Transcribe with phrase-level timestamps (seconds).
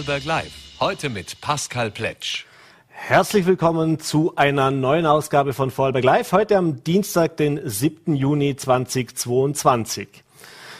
[0.00, 0.52] Vorarlberg Live.
[0.80, 2.46] Heute mit Pascal Pletsch.
[2.88, 6.32] Herzlich willkommen zu einer neuen Ausgabe von Vorarlberg Live.
[6.32, 8.14] Heute am Dienstag, den 7.
[8.14, 10.08] Juni 2022.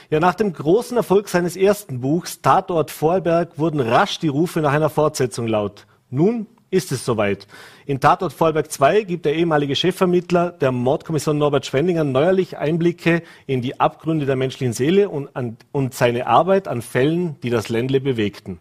[0.09, 4.73] Ja, nach dem großen Erfolg seines ersten Buchs Tatort Vorarlberg wurden rasch die Rufe nach
[4.73, 5.87] einer Fortsetzung laut.
[6.09, 7.47] Nun ist es soweit.
[7.85, 13.61] In Tatort Vorarlberg 2 gibt der ehemalige Chefvermittler der Mordkommission Norbert Schwendinger neuerlich Einblicke in
[13.61, 18.01] die Abgründe der menschlichen Seele und, an, und seine Arbeit an Fällen, die das Ländle
[18.01, 18.61] bewegten.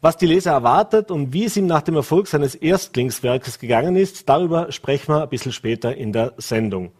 [0.00, 4.28] Was die Leser erwartet und wie es ihm nach dem Erfolg seines Erstlingswerkes gegangen ist,
[4.28, 6.92] darüber sprechen wir ein bisschen später in der Sendung.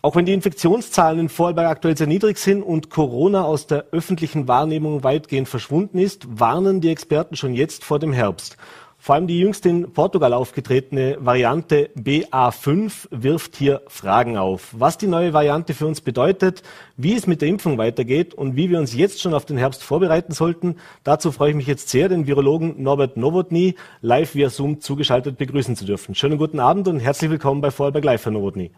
[0.00, 4.48] Auch wenn die Infektionszahlen in Vorarlberg aktuell sehr niedrig sind und Corona aus der öffentlichen
[4.48, 8.56] Wahrnehmung weitgehend verschwunden ist, warnen die Experten schon jetzt vor dem Herbst.
[9.02, 14.74] Vor allem die jüngst in Portugal aufgetretene Variante BA5 wirft hier Fragen auf.
[14.76, 16.62] Was die neue Variante für uns bedeutet,
[16.98, 19.82] wie es mit der Impfung weitergeht und wie wir uns jetzt schon auf den Herbst
[19.82, 24.82] vorbereiten sollten, dazu freue ich mich jetzt sehr, den Virologen Norbert Nowotny live via Zoom
[24.82, 26.14] zugeschaltet begrüßen zu dürfen.
[26.14, 28.70] Schönen guten Abend und herzlich willkommen bei Vorarlberg Live, Herr Nowotny.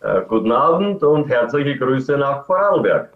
[0.00, 3.10] Äh, guten Abend und herzliche Grüße nach Vorarlberg.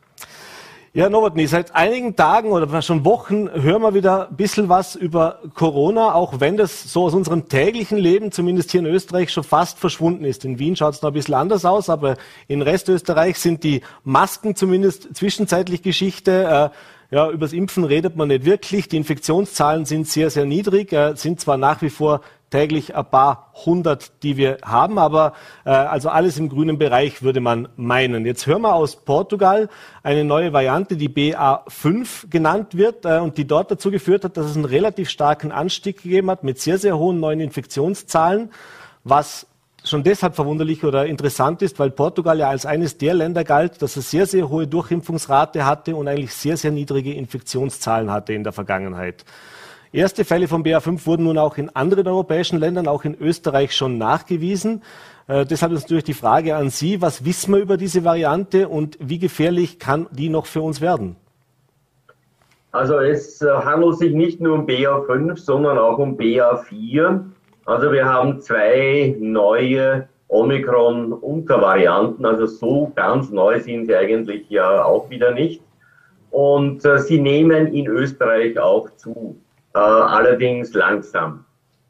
[0.96, 5.40] Ja, Nowotny, seit einigen Tagen oder schon Wochen hören wir wieder ein bisschen was über
[5.54, 9.80] Corona, auch wenn das so aus unserem täglichen Leben, zumindest hier in Österreich, schon fast
[9.80, 10.44] verschwunden ist.
[10.44, 14.54] In Wien schaut es noch ein bisschen anders aus, aber in Restösterreich sind die Masken
[14.54, 16.70] zumindest zwischenzeitlich Geschichte.
[17.10, 18.88] Äh, ja, übers Impfen redet man nicht wirklich.
[18.88, 23.52] Die Infektionszahlen sind sehr, sehr niedrig, äh, sind zwar nach wie vor täglich ein paar
[23.66, 25.32] hundert, die wir haben, aber
[25.64, 28.26] äh, also alles im grünen Bereich würde man meinen.
[28.26, 29.68] Jetzt hören wir aus Portugal
[30.02, 34.46] eine neue Variante, die BA5 genannt wird äh, und die dort dazu geführt hat, dass
[34.46, 38.50] es einen relativ starken Anstieg gegeben hat mit sehr, sehr hohen neuen Infektionszahlen,
[39.02, 39.46] was
[39.84, 43.96] schon deshalb verwunderlich oder interessant ist, weil Portugal ja als eines der Länder galt, dass
[43.96, 48.52] es sehr, sehr hohe Durchimpfungsrate hatte und eigentlich sehr, sehr niedrige Infektionszahlen hatte in der
[48.52, 49.24] Vergangenheit.
[49.94, 53.96] Erste Fälle von BA5 wurden nun auch in anderen europäischen Ländern, auch in Österreich schon
[53.96, 54.82] nachgewiesen.
[55.28, 58.98] Äh, deshalb ist natürlich die Frage an Sie, was wissen wir über diese Variante und
[59.00, 61.14] wie gefährlich kann die noch für uns werden?
[62.72, 67.20] Also es äh, handelt sich nicht nur um BA5, sondern auch um BA4.
[67.64, 72.26] Also wir haben zwei neue Omikron-Untervarianten.
[72.26, 75.62] Also so ganz neu sind sie eigentlich ja auch wieder nicht.
[76.32, 79.36] Und äh, sie nehmen in Österreich auch zu.
[79.74, 81.44] Äh, allerdings langsam.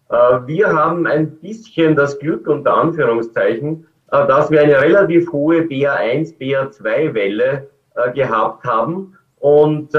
[0.08, 0.14] Äh,
[0.46, 6.38] wir haben ein bisschen das Glück unter Anführungszeichen, äh, dass wir eine relativ hohe BA1,
[6.38, 7.68] BA2-Welle
[8.12, 9.16] gehabt haben.
[9.38, 9.90] Und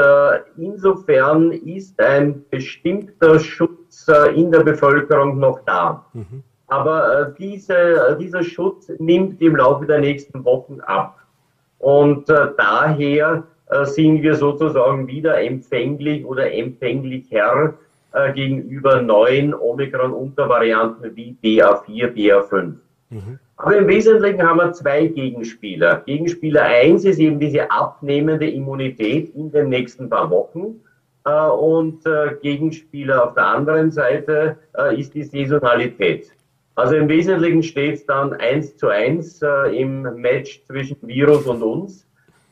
[0.57, 6.05] insofern ist ein bestimmter Schutz in der Bevölkerung noch da.
[6.11, 6.43] Mhm.
[6.67, 11.19] Aber diese, dieser Schutz nimmt im Laufe der nächsten Wochen ab.
[11.79, 13.43] Und daher
[13.83, 17.73] sind wir sozusagen wieder empfänglich oder empfänglicher
[18.13, 22.73] äh, gegenüber neuen Omikron-Untervarianten wie BA4, BA5.
[23.09, 23.39] Mhm.
[23.57, 26.03] Aber im Wesentlichen haben wir zwei Gegenspieler.
[26.05, 30.81] Gegenspieler 1 ist eben diese abnehmende Immunität in den nächsten paar Wochen.
[31.25, 36.31] Äh, und äh, Gegenspieler auf der anderen Seite äh, ist die Saisonalität.
[36.75, 41.61] Also im Wesentlichen steht es dann eins zu eins äh, im Match zwischen Virus und
[41.63, 42.05] uns.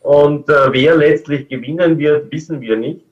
[0.04, 3.08] Und äh, wer letztlich gewinnen wird, wissen wir nicht.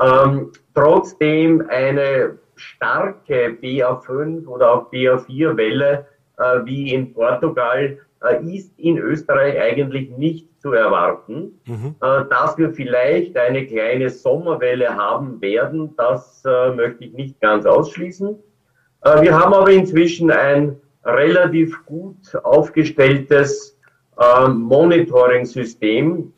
[0.00, 6.06] Ähm, trotzdem eine starke BA5 oder auch BA4-Welle
[6.38, 11.60] äh, wie in Portugal äh, ist in Österreich eigentlich nicht zu erwarten.
[11.66, 11.96] Mhm.
[12.00, 17.66] Äh, dass wir vielleicht eine kleine Sommerwelle haben werden, das äh, möchte ich nicht ganz
[17.66, 18.36] ausschließen.
[19.02, 23.77] Äh, wir haben aber inzwischen ein relativ gut aufgestelltes
[24.48, 26.32] Monitoring-System.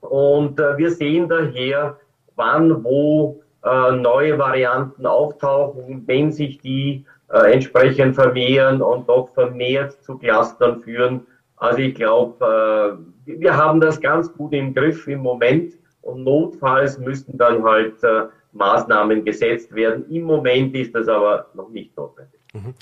[0.00, 1.98] Und äh, wir sehen daher,
[2.36, 10.02] wann, wo äh, neue Varianten auftauchen, wenn sich die äh, entsprechend vermehren und doch vermehrt
[10.02, 11.26] zu Clustern führen.
[11.56, 16.98] Also ich glaube, äh, wir haben das ganz gut im Griff im Moment und notfalls
[16.98, 20.08] müssten dann halt äh, Maßnahmen gesetzt werden.
[20.10, 22.40] Im Moment ist das aber noch nicht notwendig.
[22.54, 22.74] Mhm.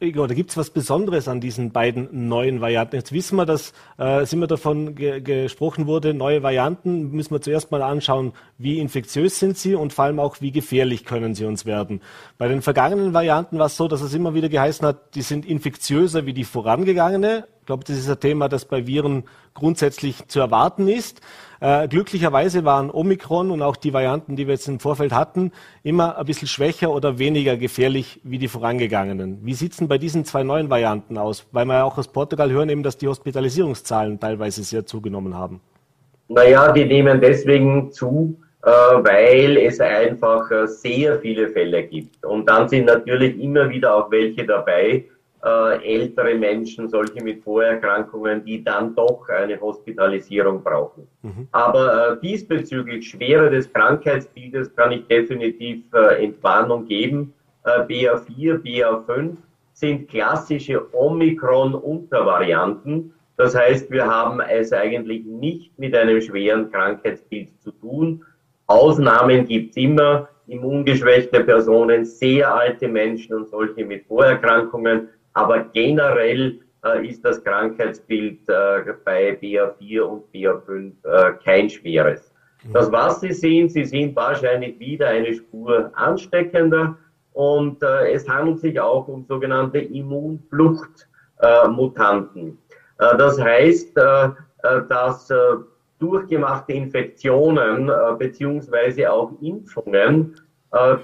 [0.00, 2.94] Was oder gibt es was Besonderes an diesen beiden neuen Varianten?
[2.94, 7.40] Jetzt wissen wir, dass äh, sind wir davon ge gesprochen wurde, neue Varianten müssen wir
[7.40, 11.46] zuerst mal anschauen, wie infektiös sind sie und vor allem auch, wie gefährlich können sie
[11.46, 12.00] uns werden.
[12.38, 15.44] Bei den vergangenen Varianten war es so, dass es immer wieder geheißen hat, die sind
[15.44, 17.48] infektiöser wie die vorangegangene.
[17.60, 21.20] Ich glaube, das ist ein Thema, das bei Viren grundsätzlich zu erwarten ist.
[21.60, 25.52] Äh, glücklicherweise waren Omikron und auch die Varianten, die wir jetzt im Vorfeld hatten,
[25.82, 29.40] immer ein bisschen schwächer oder weniger gefährlich wie die vorangegangenen.
[29.42, 31.46] Wie sieht es denn bei diesen zwei neuen Varianten aus?
[31.50, 35.60] Weil wir ja auch aus Portugal hören eben, dass die Hospitalisierungszahlen teilweise sehr zugenommen haben.
[36.28, 42.24] Naja, die nehmen deswegen zu, äh, weil es einfach äh, sehr viele Fälle gibt.
[42.24, 45.04] Und dann sind natürlich immer wieder auch welche dabei,
[45.44, 51.06] äh, ältere Menschen, solche mit Vorerkrankungen, die dann doch eine Hospitalisierung brauchen.
[51.22, 51.48] Mhm.
[51.52, 57.34] Aber äh, diesbezüglich Schwere des Krankheitsbildes kann ich definitiv äh, Entwarnung geben.
[57.64, 59.36] Äh, BA4, BA5
[59.72, 63.12] sind klassische Omikron-Untervarianten.
[63.36, 68.24] Das heißt, wir haben es eigentlich nicht mit einem schweren Krankheitsbild zu tun.
[68.66, 75.08] Ausnahmen gibt's immer, immungeschwächte Personen, sehr alte Menschen und solche mit Vorerkrankungen.
[75.38, 82.32] Aber generell äh, ist das Krankheitsbild äh, bei BA4 und BA5 äh, kein schweres.
[82.64, 82.72] Mhm.
[82.72, 86.98] Das, was Sie sehen, Sie sind wahrscheinlich wieder eine Spur ansteckender
[87.34, 92.58] und es handelt sich auch um sogenannte Immunfluchtmutanten.
[92.96, 93.96] Das heißt,
[94.88, 95.32] dass
[96.00, 97.88] durchgemachte Infektionen
[98.18, 100.34] beziehungsweise auch Impfungen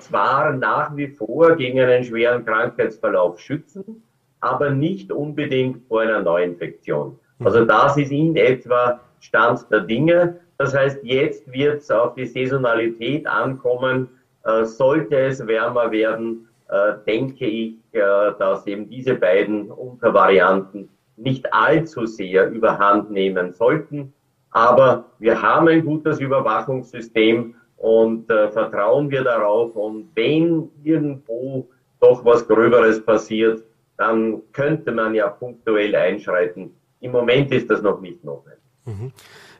[0.00, 4.02] zwar nach wie vor gegen einen schweren Krankheitsverlauf schützen,
[4.44, 7.18] aber nicht unbedingt vor einer Neuinfektion.
[7.42, 10.40] Also das ist in etwa Stand der Dinge.
[10.58, 14.08] Das heißt, jetzt wird es auf die Saisonalität ankommen.
[14.44, 18.00] Äh, sollte es wärmer werden, äh, denke ich, äh,
[18.38, 24.12] dass eben diese beiden Untervarianten nicht allzu sehr überhand nehmen sollten.
[24.50, 29.74] Aber wir haben ein gutes Überwachungssystem und äh, vertrauen wir darauf.
[29.74, 31.68] Und wenn irgendwo
[32.00, 33.62] doch was Gröberes passiert,
[33.96, 36.70] dann könnte man ja punktuell einschreiten.
[37.00, 38.60] Im Moment ist das noch nicht notwendig.
[38.84, 39.12] Mhm.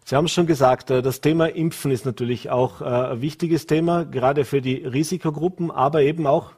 [0.07, 3.67] Sie haben es schon gesagt, äh, das Thema Impfen ist natürlich auch äh, ein wichtiges
[3.67, 6.53] Thema, gerade für die Risikogruppen, aber eben auch,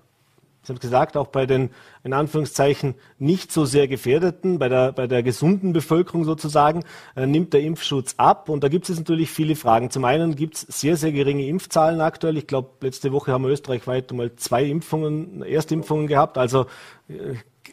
[0.63, 1.71] Sie haben es gesagt, auch bei den,
[2.03, 6.83] in Anführungszeichen, nicht so sehr Gefährdeten, bei der, bei der gesunden Bevölkerung sozusagen,
[7.15, 8.49] äh, nimmt der Impfschutz ab.
[8.49, 9.91] Und da gibt es natürlich viele Fragen.
[9.91, 12.37] Zum einen gibt es sehr, sehr geringe Impfzahlen aktuell.
[12.37, 16.37] Ich glaube, letzte Woche haben wir österreichweit mal zwei Impfungen, Erstimpfungen gehabt.
[16.37, 16.67] Also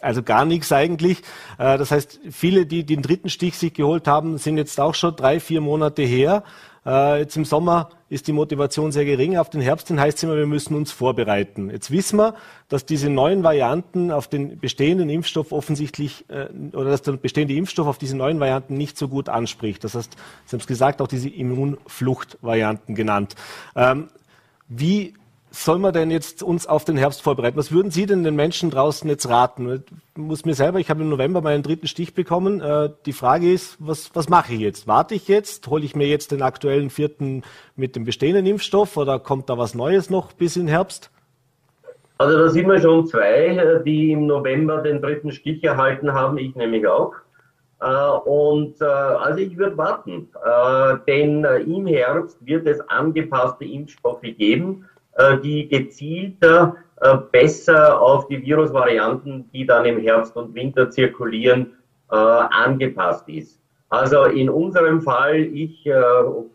[0.04, 1.20] also gar nichts eigentlich.
[1.58, 5.16] Äh, das heißt, viele, die den dritten Stich sich geholt haben, sind jetzt auch schon
[5.16, 6.44] drei, vier Monate her.
[6.86, 9.38] Äh, jetzt im Sommer ist die Motivation sehr gering.
[9.38, 11.70] Auf den Herbst hin heißt es immer, wir müssen uns vorbereiten.
[11.70, 12.36] Jetzt wissen wir,
[12.68, 17.88] dass diese neuen Varianten auf den bestehenden Impfstoff offensichtlich äh, oder dass der bestehende Impfstoff
[17.88, 19.84] auf diese neuen Varianten nicht so gut anspricht.
[19.84, 20.16] Das heißt,
[20.46, 23.36] Sie haben es gesagt, auch diese Immunfluchtvarianten genannt.
[23.76, 24.10] Ähm,
[24.68, 25.14] wie
[25.54, 27.58] soll man denn jetzt uns auf den Herbst vorbereiten?
[27.58, 29.84] Was würden Sie denn den Menschen draußen jetzt raten?
[30.16, 32.60] Ich muss mir selber, ich habe im November meinen dritten Stich bekommen.
[32.60, 34.88] Äh, die Frage ist, was, was mache ich jetzt?
[34.88, 35.68] Warte ich jetzt?
[35.68, 37.44] Hole ich mir jetzt den aktuellen vierten
[37.76, 41.12] mit dem bestehenden Impfstoff oder kommt da was Neues noch bis in Herbst?
[42.18, 46.56] Also da sind wir schon zwei, die im November den dritten Stich erhalten haben, ich
[46.56, 47.14] nämlich auch.
[47.80, 47.86] Äh,
[48.26, 50.30] und äh, also ich würde warten,
[51.08, 54.93] denn im Herbst wird es angepasste Impfstoffe geben äh,
[55.44, 61.74] die gezielter äh, besser auf die Virusvarianten, die dann im Herbst und Winter zirkulieren,
[62.10, 63.60] äh, angepasst ist.
[63.90, 65.84] Also in unserem Fall, ich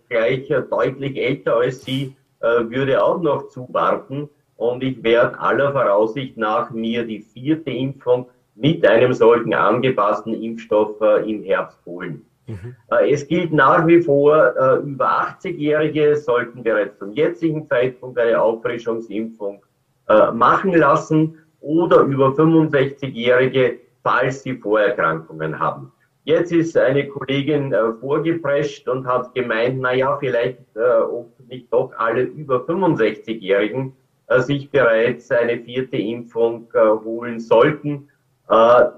[0.09, 6.73] gleich deutlich älter als Sie, würde auch noch zuwarten und ich werde aller Voraussicht nach
[6.73, 12.28] mir die vierte Impfung mit einem solchen angepassten Impfstoff im Herbst holen.
[12.49, 12.75] Mhm.
[13.11, 19.63] Es gilt nach wie vor, äh, über 80-Jährige sollten bereits zum jetzigen Zeitpunkt eine Auffrischungsimpfung
[20.09, 25.93] äh, machen lassen oder über 65-Jährige, falls sie Vorerkrankungen haben.
[26.25, 31.93] Jetzt ist eine Kollegin äh, vorgeprescht und hat gemeint, na ja, vielleicht, ob nicht doch
[31.99, 33.93] alle über 65-Jährigen
[34.39, 38.11] sich bereits eine vierte Impfung holen sollten.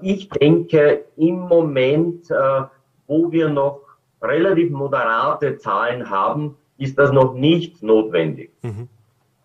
[0.01, 2.29] ich denke, im Moment
[3.11, 3.81] wo wir noch
[4.21, 8.51] relativ moderate Zahlen haben, ist das noch nicht notwendig.
[8.61, 8.87] Mhm.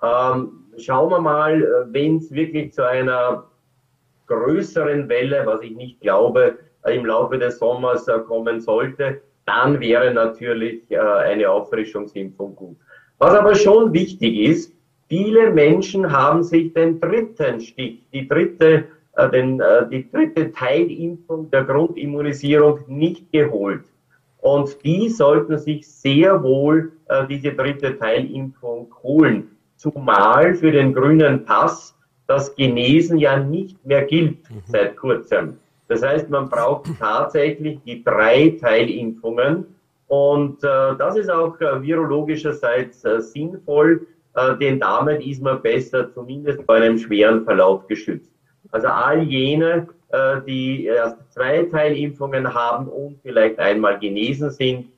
[0.01, 3.45] Ähm, schauen wir mal, äh, wenn es wirklich zu einer
[4.29, 9.79] größeren Welle, was ich nicht glaube, äh, im Laufe des Sommers äh, kommen sollte, dann
[9.79, 12.77] wäre natürlich eine Auffrischungsimpfung gut.
[13.19, 14.75] Was aber schon wichtig ist,
[15.09, 21.65] viele Menschen haben sich den dritten Stich, die dritte den, äh, die dritte Teilimpfung der
[21.65, 23.85] Grundimmunisierung nicht geholt.
[24.39, 29.51] Und die sollten sich sehr wohl äh, diese dritte Teilimpfung holen.
[29.77, 31.97] Zumal für den grünen Pass
[32.27, 34.63] das Genesen ja nicht mehr gilt mhm.
[34.67, 35.59] seit kurzem.
[35.89, 39.67] Das heißt, man braucht tatsächlich die drei Teilimpfungen.
[40.09, 46.13] Und äh, das ist auch äh, virologischerseits äh, sinnvoll, äh, denn damit ist man besser
[46.13, 48.31] zumindest bei einem schweren Verlauf geschützt.
[48.73, 54.89] Also all jene, äh, die erst zwei Teilimpfungen haben und vielleicht einmal genesen sind,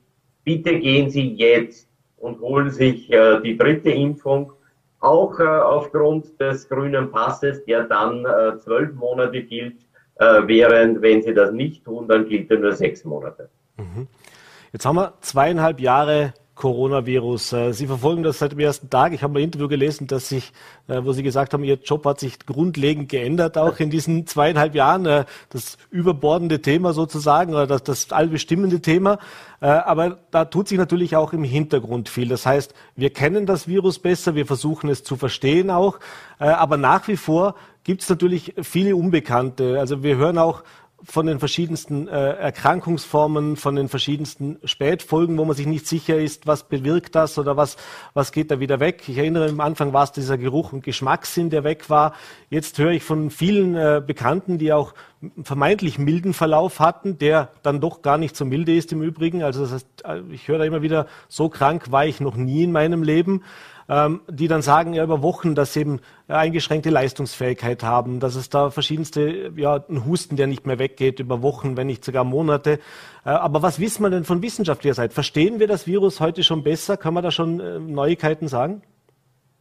[0.43, 4.53] bitte gehen Sie jetzt und holen sich äh, die dritte Impfung,
[4.99, 8.25] auch äh, aufgrund des grünen Passes, der dann
[8.59, 9.77] zwölf Monate gilt,
[10.19, 13.49] äh, während wenn sie das nicht tun, dann gilt er nur sechs Monate.
[13.77, 14.07] Mhm.
[14.73, 17.53] Jetzt haben wir zweieinhalb Jahre Coronavirus.
[17.53, 19.13] Äh, Sie verfolgen das seit dem ersten Tag.
[19.13, 20.51] Ich habe ein Interview gelesen, dass sich,
[20.89, 24.75] äh, wo Sie gesagt haben, Ihr Job hat sich grundlegend geändert, auch in diesen zweieinhalb
[24.75, 25.05] Jahren.
[25.05, 29.19] Äh, das überbordende Thema sozusagen oder das, das allbestimmende Thema.
[29.61, 32.29] Aber da tut sich natürlich auch im Hintergrund viel.
[32.29, 35.99] Das heißt, wir kennen das Virus besser, wir versuchen es zu verstehen auch.
[36.37, 39.77] Aber nach wie vor gibt es natürlich viele Unbekannte.
[39.77, 40.63] Also wir hören auch
[41.03, 46.47] von den verschiedensten äh, Erkrankungsformen, von den verschiedensten Spätfolgen, wo man sich nicht sicher ist,
[46.47, 47.77] was bewirkt das oder was,
[48.13, 49.03] was geht da wieder weg.
[49.07, 52.13] Ich erinnere, am Anfang war es dieser Geruch und Geschmackssinn, der weg war.
[52.49, 54.93] Jetzt höre ich von vielen äh, Bekannten, die auch
[55.43, 59.43] vermeintlich milden Verlauf hatten, der dann doch gar nicht so milde ist im Übrigen.
[59.43, 62.63] Also das heißt, äh, ich höre da immer wieder, so krank war ich noch nie
[62.63, 63.43] in meinem Leben
[63.89, 68.49] ähm, die dann sagen ja über Wochen, dass sie eben eingeschränkte Leistungsfähigkeit haben, dass es
[68.49, 72.79] da verschiedenste, ja, ein Husten, der nicht mehr weggeht über Wochen, wenn nicht sogar Monate.
[73.25, 75.13] Äh, aber was wissen wir denn von wissenschaftlicher Seite?
[75.13, 76.97] Verstehen wir das Virus heute schon besser?
[76.97, 78.83] Kann man da schon äh, Neuigkeiten sagen?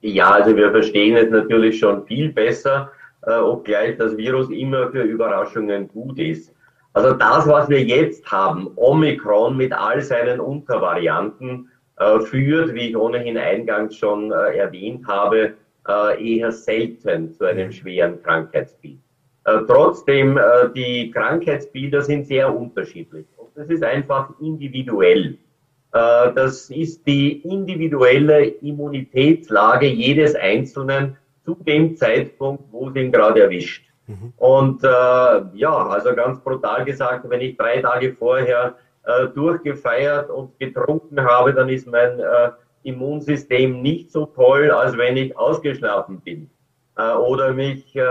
[0.02, 5.02] Ja, also wir verstehen es natürlich schon viel besser, äh, obgleich das Virus immer für
[5.02, 6.54] Überraschungen gut ist.
[6.92, 12.96] Also das, was wir jetzt haben, Omikron mit all seinen Untervarianten, äh, führt, wie ich
[12.96, 15.54] ohnehin eingangs schon äh, erwähnt habe,
[15.88, 18.98] äh, eher selten zu einem schweren Krankheitsbild.
[19.66, 20.38] Trotzdem,
[20.76, 23.24] die Krankheitsbilder sind sehr unterschiedlich.
[23.38, 25.38] Und das ist einfach individuell.
[25.90, 31.16] Das ist die individuelle Immunitätslage jedes Einzelnen
[31.48, 33.86] zu dem Zeitpunkt, wo es ihn gerade erwischt.
[34.06, 34.34] Mhm.
[34.36, 34.88] Und äh,
[35.54, 38.74] ja, also ganz brutal gesagt, wenn ich drei Tage vorher
[39.04, 42.50] äh, durchgefeiert und getrunken habe, dann ist mein äh,
[42.82, 46.50] Immunsystem nicht so toll, als wenn ich ausgeschlafen bin
[46.98, 48.02] äh, oder mich äh,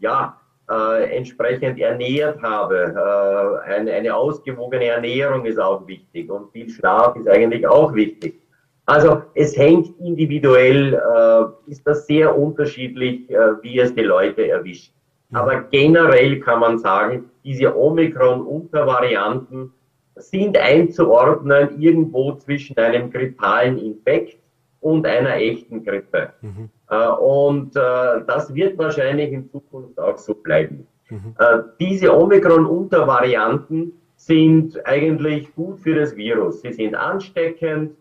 [0.00, 0.38] ja
[0.70, 3.62] äh, entsprechend ernährt habe.
[3.66, 8.41] Äh, eine, eine ausgewogene Ernährung ist auch wichtig und viel Schlaf ist eigentlich auch wichtig.
[8.86, 14.92] Also es hängt individuell, äh, ist das sehr unterschiedlich, äh, wie es die Leute erwischt.
[15.32, 19.72] Aber generell kann man sagen, diese Omikron-Untervarianten
[20.16, 24.38] sind einzuordnen irgendwo zwischen einem grippalen Infekt
[24.80, 26.30] und einer echten Grippe.
[26.42, 26.68] Mhm.
[26.90, 30.86] Äh, und äh, das wird wahrscheinlich in Zukunft auch so bleiben.
[31.08, 31.34] Mhm.
[31.38, 36.60] Äh, diese Omikron-Untervarianten sind eigentlich gut für das Virus.
[36.60, 37.96] Sie sind ansteckend,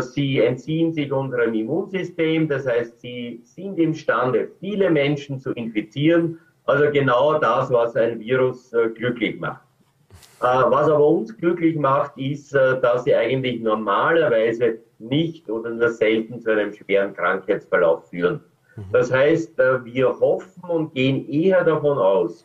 [0.00, 6.38] sie entziehen sich unserem Immunsystem, das heißt, sie sind imstande, viele Menschen zu infizieren.
[6.66, 9.62] Also genau das, was ein Virus glücklich macht.
[10.42, 15.88] Äh, was aber uns glücklich macht, ist, äh, dass sie eigentlich normalerweise nicht oder nur
[15.90, 18.40] selten zu einem schweren Krankheitsverlauf führen.
[18.74, 18.82] Mhm.
[18.90, 22.44] Das heißt, äh, wir hoffen und gehen eher davon aus,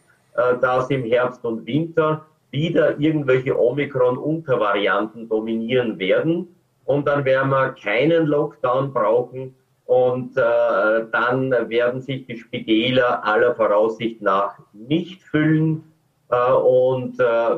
[0.62, 6.55] dass im Herbst und Winter wieder irgendwelche Omikron-Untervarianten dominieren werden.
[6.88, 9.53] Und dann werden wir keinen Lockdown brauchen.
[9.86, 15.84] Und äh, dann werden sich die Spitäler aller Voraussicht nach nicht füllen.
[16.29, 17.58] Äh, und äh,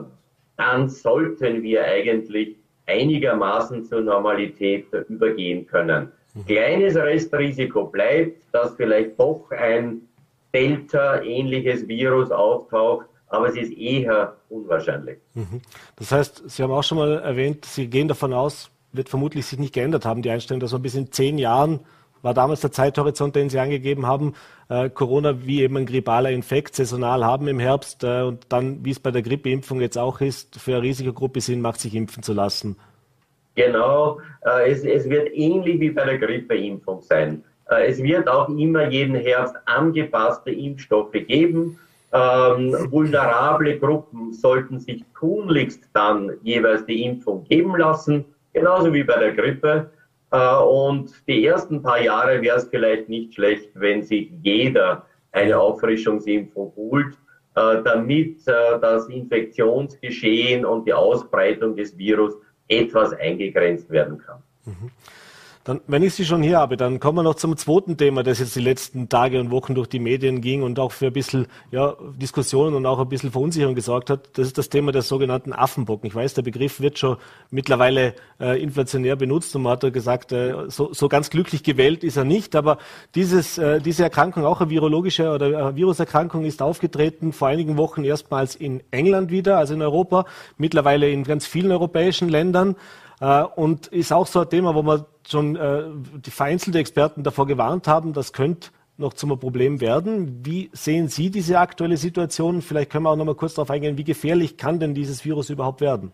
[0.58, 2.58] dann sollten wir eigentlich
[2.88, 6.12] einigermaßen zur Normalität übergehen können.
[6.34, 6.46] Mhm.
[6.46, 10.02] Kleines Restrisiko bleibt, dass vielleicht doch ein
[10.54, 15.20] Delta-ähnliches Virus auftaucht, aber es ist eher unwahrscheinlich.
[15.36, 15.62] Mhm.
[15.96, 19.60] Das heißt, Sie haben auch schon mal erwähnt, Sie gehen davon aus, wird vermutlich sich
[19.60, 21.82] nicht geändert haben, die Einstellung, dass so bis in zehn Jahren
[22.22, 24.34] war damals der Zeithorizont, den Sie angegeben haben,
[24.68, 28.92] äh, Corona wie eben ein grippaler Infekt saisonal haben im Herbst äh, und dann, wie
[28.92, 32.34] es bei der Grippeimpfung jetzt auch ist, für eine Risikogruppe Sinn macht, sich impfen zu
[32.34, 32.76] lassen.
[33.56, 37.44] Genau, äh, es, es, wird ähnlich wie bei der Grippeimpfung sein.
[37.70, 41.80] Äh, es wird auch immer jeden Herbst angepasste Impfstoffe geben.
[42.12, 49.18] Ähm, vulnerable Gruppen sollten sich tunlichst dann jeweils die Impfung geben lassen, genauso wie bei
[49.18, 49.92] der Grippe.
[50.32, 55.58] Äh, und die ersten paar Jahre wäre es vielleicht nicht schlecht, wenn sich jeder eine
[55.58, 57.14] Auffrischungsimpfung holt,
[57.56, 62.36] äh, damit äh, das Infektionsgeschehen und die Ausbreitung des Virus
[62.68, 64.42] etwas eingegrenzt werden kann.
[64.66, 64.92] Mhm.
[65.70, 68.40] Dann, wenn ich Sie schon hier habe, dann kommen wir noch zum zweiten Thema, das
[68.40, 71.46] jetzt die letzten Tage und Wochen durch die Medien ging und auch für ein bisschen
[71.70, 74.36] ja, Diskussionen und auch ein bisschen Verunsicherung gesorgt hat.
[74.36, 76.08] Das ist das Thema der sogenannten Affenbocken.
[76.08, 77.18] Ich weiß, der Begriff wird schon
[77.52, 82.04] mittlerweile äh, inflationär benutzt und man hat ja gesagt, äh, so, so ganz glücklich gewählt
[82.04, 82.56] ist er nicht.
[82.56, 82.80] Aber
[83.14, 88.04] dieses, äh, diese Erkrankung, auch eine virologische oder eine Viruserkrankung, ist aufgetreten vor einigen Wochen
[88.04, 90.26] erstmals in England wieder, also in Europa,
[90.58, 92.76] mittlerweile in ganz vielen europäischen Ländern.
[93.22, 95.84] Äh, und ist auch so ein Thema, wo man schon äh,
[96.26, 100.42] die vereinzelte Experten davor gewarnt haben, das könnte noch zum Problem werden.
[100.44, 102.62] Wie sehen Sie diese aktuelle Situation?
[102.62, 105.50] Vielleicht können wir auch noch mal kurz darauf eingehen, wie gefährlich kann denn dieses Virus
[105.50, 106.12] überhaupt werden?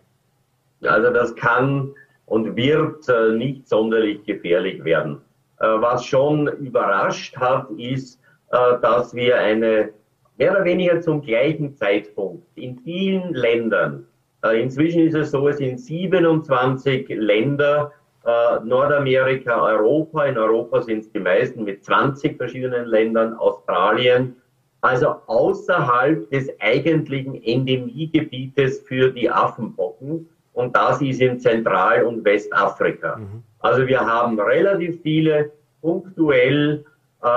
[0.83, 1.93] Also das kann
[2.25, 5.17] und wird äh, nicht sonderlich gefährlich werden.
[5.59, 8.19] Äh, was schon überrascht hat, ist,
[8.51, 9.89] äh, dass wir eine
[10.37, 14.05] mehr oder weniger zum gleichen Zeitpunkt in vielen Ländern,
[14.53, 17.91] inzwischen ist es so, es sind 27 Länder,
[18.25, 24.35] äh, Nordamerika, Europa, in Europa sind es die meisten mit 20 verschiedenen Ländern, Australien,
[24.81, 30.29] also außerhalb des eigentlichen Endemiegebietes für die Affenpocken.
[30.53, 33.17] Und das ist in Zentral- und Westafrika.
[33.17, 33.43] Mhm.
[33.59, 35.51] Also wir haben relativ viele
[35.81, 36.85] punktuell
[37.21, 37.27] äh,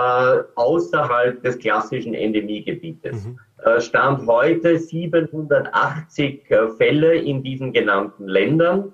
[0.54, 3.26] außerhalb des klassischen Endemiegebietes.
[3.26, 3.38] Mhm.
[3.64, 8.92] Äh, Stand heute 780 äh, Fälle in diesen genannten Ländern.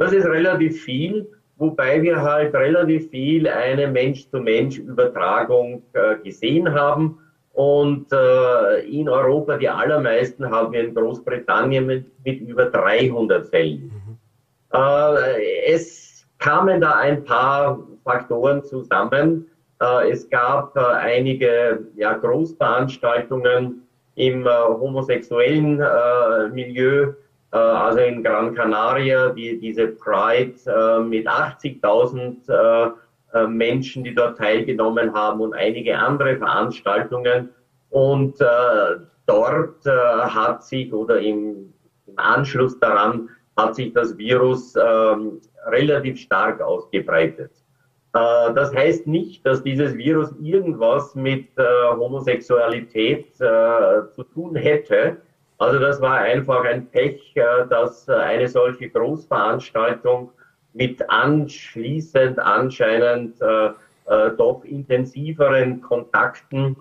[0.00, 1.28] Das ist relativ viel,
[1.58, 7.18] wobei wir halt relativ viel eine Mensch-zu-Mensch-Übertragung äh, gesehen haben.
[7.52, 13.92] Und äh, in Europa, die allermeisten haben wir in Großbritannien mit, mit über 300 Fällen.
[13.92, 14.16] Mhm.
[14.72, 19.50] Äh, es kamen da ein paar Faktoren zusammen.
[19.82, 23.82] Äh, es gab äh, einige ja, Großveranstaltungen
[24.14, 25.76] im äh, homosexuellen
[26.54, 27.12] Milieu,
[27.50, 30.54] also in Gran Canaria, die, diese Pride
[31.04, 32.94] mit 80.000
[33.48, 37.48] Menschen, die dort teilgenommen haben und einige andere Veranstaltungen.
[37.90, 38.38] Und
[39.26, 41.72] dort hat sich oder im,
[42.06, 47.50] im Anschluss daran hat sich das Virus ähm, relativ stark ausgebreitet.
[48.14, 55.18] Äh, das heißt nicht, dass dieses Virus irgendwas mit äh, Homosexualität äh, zu tun hätte.
[55.60, 57.34] Also das war einfach ein Pech,
[57.68, 60.32] dass eine solche Großveranstaltung
[60.72, 66.76] mit anschließend anscheinend doch intensiveren Kontakten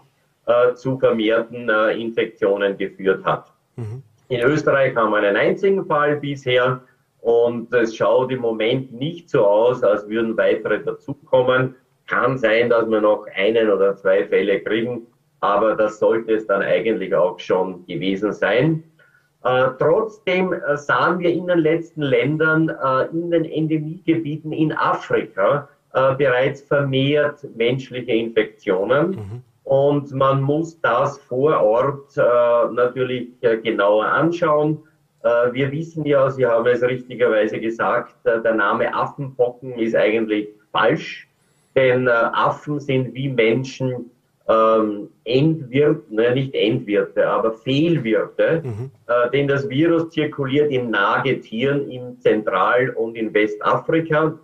[0.76, 3.52] zu vermehrten Infektionen geführt hat.
[3.76, 4.02] Mhm.
[4.30, 6.82] In Österreich haben wir einen einzigen Fall bisher.
[7.22, 11.76] Und es schaut im Moment nicht so aus, als würden weitere dazukommen.
[12.08, 15.06] Kann sein, dass wir noch einen oder zwei Fälle kriegen,
[15.42, 18.84] aber das sollte es dann eigentlich auch schon gewesen sein.
[19.44, 25.70] Äh, trotzdem äh, sahen wir in den letzten Ländern, äh, in den Endemiegebieten in Afrika
[25.94, 29.12] äh, bereits vermehrt menschliche Infektionen.
[29.12, 29.44] Mhm.
[29.64, 34.80] Und man muss das vor Ort äh, natürlich genauer anschauen.
[35.52, 41.28] Wir wissen ja, Sie haben es richtigerweise gesagt, der Name Affenpocken ist eigentlich falsch,
[41.76, 44.10] denn Affen sind wie Menschen
[44.50, 48.92] ähm, Endwirte, ne, nicht Endwirte, aber Fehlwirte, mhm.
[49.08, 54.40] äh, denn das Virus zirkuliert in Nagetieren in Zentral- und in Westafrika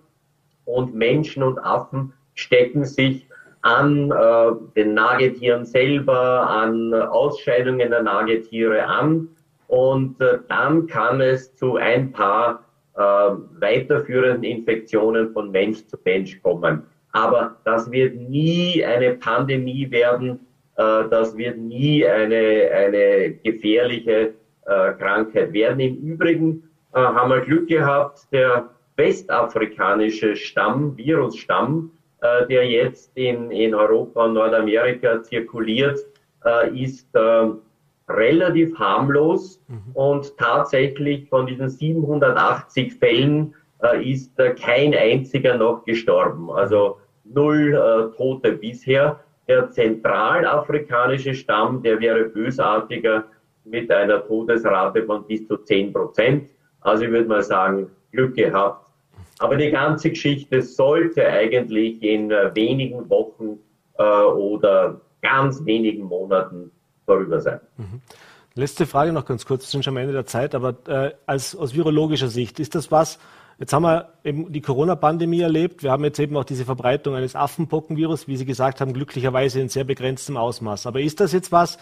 [0.65, 3.27] und Menschen und Affen stecken sich
[3.61, 9.27] an äh, den Nagetieren selber, an Ausscheidungen der Nagetiere an
[9.67, 12.63] und äh, dann kann es zu ein paar
[12.95, 16.83] äh, weiterführenden Infektionen von Mensch zu Mensch kommen.
[17.15, 20.31] Aber das wird nie eine Pandemie werden.
[20.75, 24.33] Äh, das wird nie eine, eine gefährliche
[24.65, 25.79] äh, Krankheit werden.
[25.79, 33.49] Im Übrigen äh, haben wir Glück gehabt, der westafrikanische Stamm, Virusstamm, äh, der jetzt in,
[33.49, 35.99] in Europa und Nordamerika zirkuliert,
[36.43, 37.47] äh, ist äh,
[38.09, 39.91] relativ harmlos mhm.
[39.93, 46.49] und tatsächlich von diesen 780 Fällen äh, ist äh, kein einziger noch gestorben.
[46.49, 49.19] Also null äh, Tote bisher.
[49.47, 53.25] Der zentralafrikanische Stamm, der wäre bösartiger
[53.63, 56.49] mit einer Todesrate von bis zu 10 Prozent.
[56.81, 58.91] Also ich würde mal sagen, Glück gehabt.
[59.39, 63.59] Aber die ganze Geschichte sollte eigentlich in äh, wenigen Wochen
[63.97, 66.71] äh, oder ganz wenigen Monaten
[67.05, 67.59] vorüber sein.
[67.77, 68.01] Mhm.
[68.53, 71.55] Letzte Frage noch ganz kurz, wir sind schon am Ende der Zeit, aber äh, als,
[71.55, 73.19] aus virologischer Sicht, ist das was,
[73.59, 77.35] jetzt haben wir eben die Corona-Pandemie erlebt, wir haben jetzt eben auch diese Verbreitung eines
[77.35, 80.87] Affenpockenvirus, wie Sie gesagt haben, glücklicherweise in sehr begrenztem Ausmaß.
[80.87, 81.77] Aber ist das jetzt was,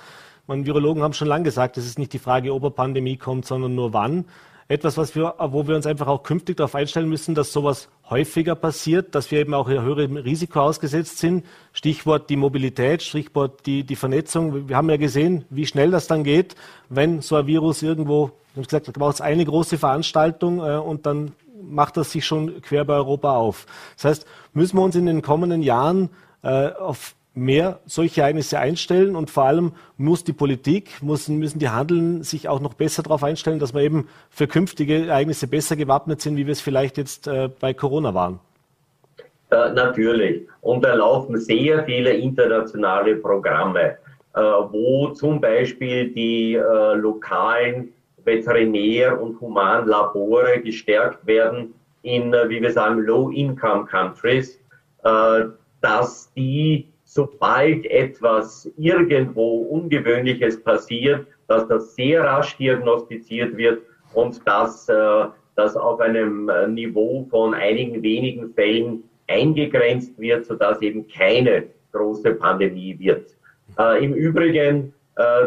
[0.47, 3.45] man, Virologen haben schon lange gesagt, es ist nicht die Frage, ob eine Pandemie kommt,
[3.45, 4.25] sondern nur wann
[4.67, 8.55] etwas, was wir, wo wir uns einfach auch künftig darauf einstellen müssen, dass sowas häufiger
[8.55, 11.45] passiert, dass wir eben auch höherem Risiko ausgesetzt sind.
[11.73, 14.69] Stichwort die Mobilität, Stichwort die, die Vernetzung.
[14.69, 16.55] Wir haben ja gesehen, wie schnell das dann geht,
[16.89, 20.77] wenn so ein Virus irgendwo, ich habe gesagt, da braucht es eine große Veranstaltung äh,
[20.77, 21.33] und dann
[21.69, 23.65] macht das sich schon quer bei Europa auf.
[23.95, 26.09] Das heißt, müssen wir uns in den kommenden Jahren
[26.43, 31.69] äh, auf mehr solche Ereignisse einstellen und vor allem muss die Politik, müssen, müssen die
[31.69, 36.21] Handeln sich auch noch besser darauf einstellen, dass wir eben für künftige Ereignisse besser gewappnet
[36.21, 38.39] sind, wie wir es vielleicht jetzt äh, bei Corona waren.
[39.49, 40.47] Äh, natürlich.
[40.61, 43.97] Und da laufen sehr viele internationale Programme,
[44.35, 47.93] äh, wo zum Beispiel die äh, lokalen
[48.25, 54.59] Veterinär- und Humanlabore gestärkt werden in, äh, wie wir sagen, Low-Income-Countries,
[55.03, 55.45] äh,
[55.81, 63.81] dass die, sobald etwas irgendwo Ungewöhnliches passiert, dass das sehr rasch diagnostiziert wird
[64.13, 71.07] und dass äh, das auf einem Niveau von einigen wenigen Fällen eingegrenzt wird, sodass eben
[71.07, 73.35] keine große Pandemie wird.
[74.01, 74.95] Im Übrigen,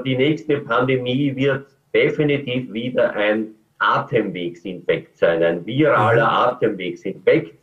[0.04, 6.48] die nächste Pandemie wird definitiv wieder ein Atemwegsinfekt sein, ein viraler mhm.
[6.48, 7.54] Atemwegsinfekt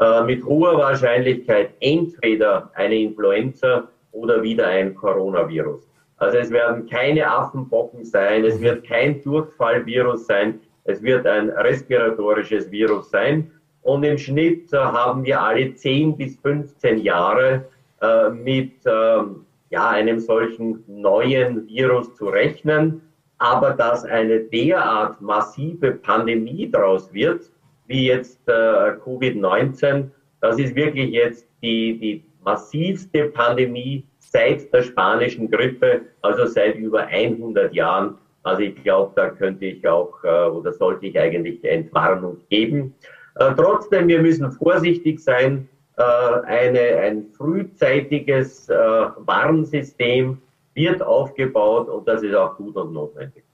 [0.00, 5.88] äh, mit hoher Wahrscheinlichkeit entweder eine Influenza oder wieder ein Coronavirus.
[6.18, 8.64] Also es werden keine Affenpocken sein, es mhm.
[8.64, 13.50] wird kein Durchfallvirus sein, es wird ein respiratorisches Virus sein.
[13.82, 17.64] Und im Schnitt äh, haben wir alle 10 bis 15 Jahre
[18.02, 23.02] äh, mit ähm, ja, einem solchen neuen Virus zu rechnen.
[23.38, 27.50] Aber dass eine derart massive Pandemie daraus wird,
[27.86, 35.50] wie jetzt äh, Covid-19, das ist wirklich jetzt die, die massivste Pandemie seit der spanischen
[35.50, 38.18] Grippe, also seit über 100 Jahren.
[38.42, 42.94] Also ich glaube, da könnte ich auch äh, oder sollte ich eigentlich Entwarnung geben.
[43.36, 45.68] Äh, trotzdem, wir müssen vorsichtig sein.
[45.96, 46.02] Äh,
[46.46, 50.38] eine, ein frühzeitiges äh, Warnsystem
[50.78, 53.44] wird aufgebaut und das ist auch gut und notwendig.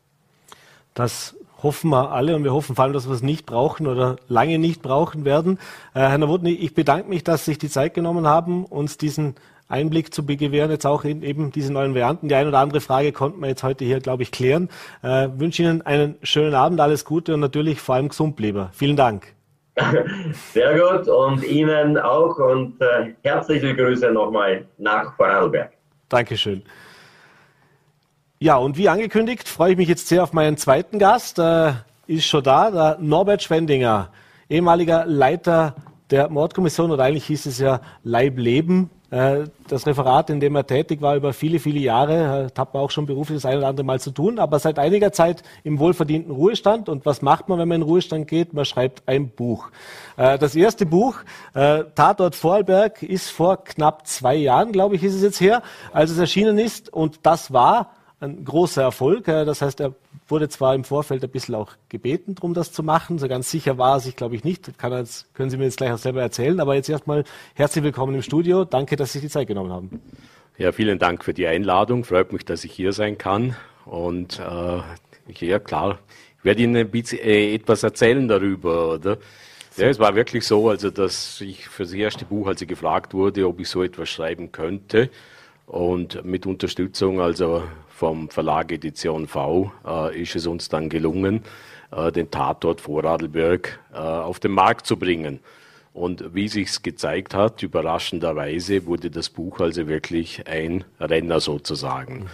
[0.95, 4.17] Das hoffen wir alle und wir hoffen vor allem, dass wir es nicht brauchen oder
[4.29, 5.59] lange nicht brauchen werden.
[5.95, 9.35] Äh, Herr Nowotny, ich bedanke mich, dass Sie sich die Zeit genommen haben, uns diesen
[9.67, 12.29] Einblick zu gewähren, jetzt auch in eben diese neuen Varianten.
[12.29, 14.69] Die eine oder andere Frage konnten wir jetzt heute hier, glaube ich, klären.
[15.03, 18.69] Äh, wünsche Ihnen einen schönen Abend, alles Gute und natürlich vor allem gesund bleiben.
[18.73, 19.35] Vielen Dank.
[20.53, 25.73] Sehr gut und Ihnen auch und äh, herzliche Grüße nochmal nach Vorarlberg.
[26.09, 26.63] Dankeschön.
[28.45, 31.39] Ja, und wie angekündigt, freue ich mich jetzt sehr auf meinen zweiten Gast.
[31.39, 31.73] Äh,
[32.07, 34.11] ist schon da, der Norbert Schwendinger,
[34.51, 35.75] ehemaliger Leiter
[36.11, 40.67] der Mordkommission oder eigentlich hieß es ja Leib Leben äh, das Referat, in dem er
[40.67, 43.87] tätig war über viele, viele Jahre, hat man auch schon beruflich das ein oder andere
[43.87, 46.91] Mal zu tun, aber seit einiger Zeit im wohlverdienten Ruhestand.
[46.91, 48.53] Und was macht man, wenn man in Ruhestand geht?
[48.53, 49.71] Man schreibt ein Buch.
[50.19, 51.17] Äh, das erste Buch,
[51.55, 55.63] äh, Tatort Vorarlberg, ist vor knapp zwei Jahren, glaube ich, ist es jetzt her,
[55.95, 56.93] als es erschienen ist.
[56.93, 57.89] Und das war
[58.25, 59.25] ein großer Erfolg.
[59.27, 59.95] Das heißt, er
[60.29, 63.19] wurde zwar im Vorfeld ein bisschen auch gebeten, darum das zu machen.
[63.19, 64.73] So ganz sicher war er sich, glaube ich, nicht.
[64.83, 66.59] Jetzt, können Sie mir jetzt gleich auch selber erzählen.
[66.61, 68.65] Aber jetzt erstmal herzlich willkommen im Studio.
[68.65, 70.03] Danke, dass Sie sich die Zeit genommen haben.
[70.57, 72.05] Ja, vielen Dank für die Einladung.
[72.05, 73.57] Freut mich, dass ich hier sein kann.
[73.85, 75.99] Und äh, ja, klar,
[76.39, 79.19] ich werde Ihnen bisschen, äh, etwas erzählen darüber, oder?
[79.77, 83.13] Ja, es war wirklich so, also dass ich für das erste Buch, als ich gefragt
[83.13, 85.11] wurde, ob ich so etwas schreiben könnte,
[85.67, 87.63] und mit Unterstützung also
[87.95, 91.43] vom Verlag Edition V äh, ist es uns dann gelungen,
[91.93, 95.39] äh, den Tatort Vorarlberg äh, auf den Markt zu bringen.
[95.93, 102.29] Und wie sich's gezeigt hat, überraschenderweise wurde das Buch also wirklich ein Renner sozusagen.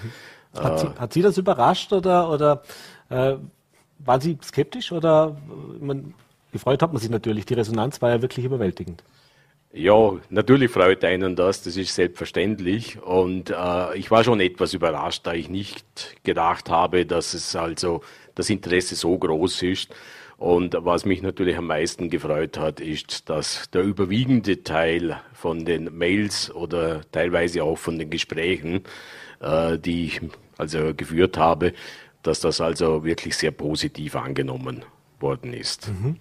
[0.55, 0.62] Mhm.
[0.62, 2.62] Hat, Sie, hat Sie das überrascht oder, oder
[3.11, 3.35] äh,
[3.99, 5.37] waren Sie skeptisch oder
[5.79, 6.14] man,
[6.53, 7.44] gefreut hat man sich natürlich?
[7.44, 9.05] Die Resonanz war ja wirklich überwältigend.
[9.72, 13.00] Ja, natürlich freut einen das, das ist selbstverständlich.
[13.00, 18.02] Und äh, ich war schon etwas überrascht, da ich nicht gedacht habe, dass es also
[18.35, 19.94] das Interesse so groß ist.
[20.38, 25.96] Und was mich natürlich am meisten gefreut hat, ist, dass der überwiegende Teil von den
[25.96, 28.83] Mails oder teilweise auch von den Gesprächen,
[29.40, 30.20] äh, die ich
[30.56, 31.74] also geführt habe,
[32.22, 34.85] dass das also wirklich sehr positiv angenommen
[35.20, 35.88] worden ist.
[35.88, 36.16] Mhm.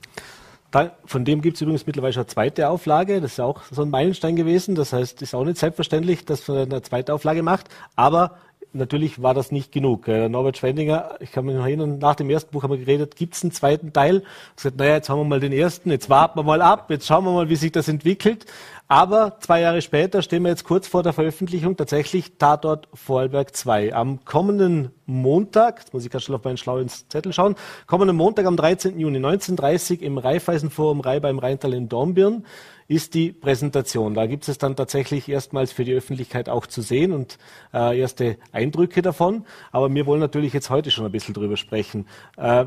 [0.71, 3.21] Da, von dem gibt es übrigens mittlerweile schon eine zweite Auflage.
[3.21, 4.75] Das ist auch so ein Meilenstein gewesen.
[4.75, 7.69] Das heißt, ist auch nicht selbstverständlich, dass man eine zweite Auflage macht.
[7.95, 8.37] Aber
[8.73, 10.07] natürlich war das nicht genug.
[10.07, 13.15] Äh, Norbert Schwendinger, ich kann mich noch erinnern, nach dem ersten Buch haben wir geredet,
[13.15, 14.23] gibt es einen zweiten Teil?
[14.51, 17.07] Ich gesagt, naja, jetzt haben wir mal den ersten, jetzt warten wir mal ab, jetzt
[17.07, 18.45] schauen wir mal, wie sich das entwickelt.
[18.87, 23.93] Aber zwei Jahre später stehen wir jetzt kurz vor der Veröffentlichung tatsächlich Tatort Vorarlberg 2.
[23.93, 27.55] Am kommenden Montag, jetzt muss ich ganz schnell auf meinen schlauen Zettel schauen,
[27.85, 28.99] kommenden Montag am 13.
[28.99, 32.45] Juni 1930 im Raiffeisenforum Rai beim Rheintal in Dornbirn
[32.89, 34.15] ist die Präsentation.
[34.15, 37.37] Da gibt es dann tatsächlich erstmals für die Öffentlichkeit auch zu sehen und
[37.71, 39.45] äh, erste Eindrücke davon.
[39.71, 42.07] Aber wir wollen natürlich jetzt heute schon ein bisschen drüber sprechen.
[42.35, 42.65] Äh,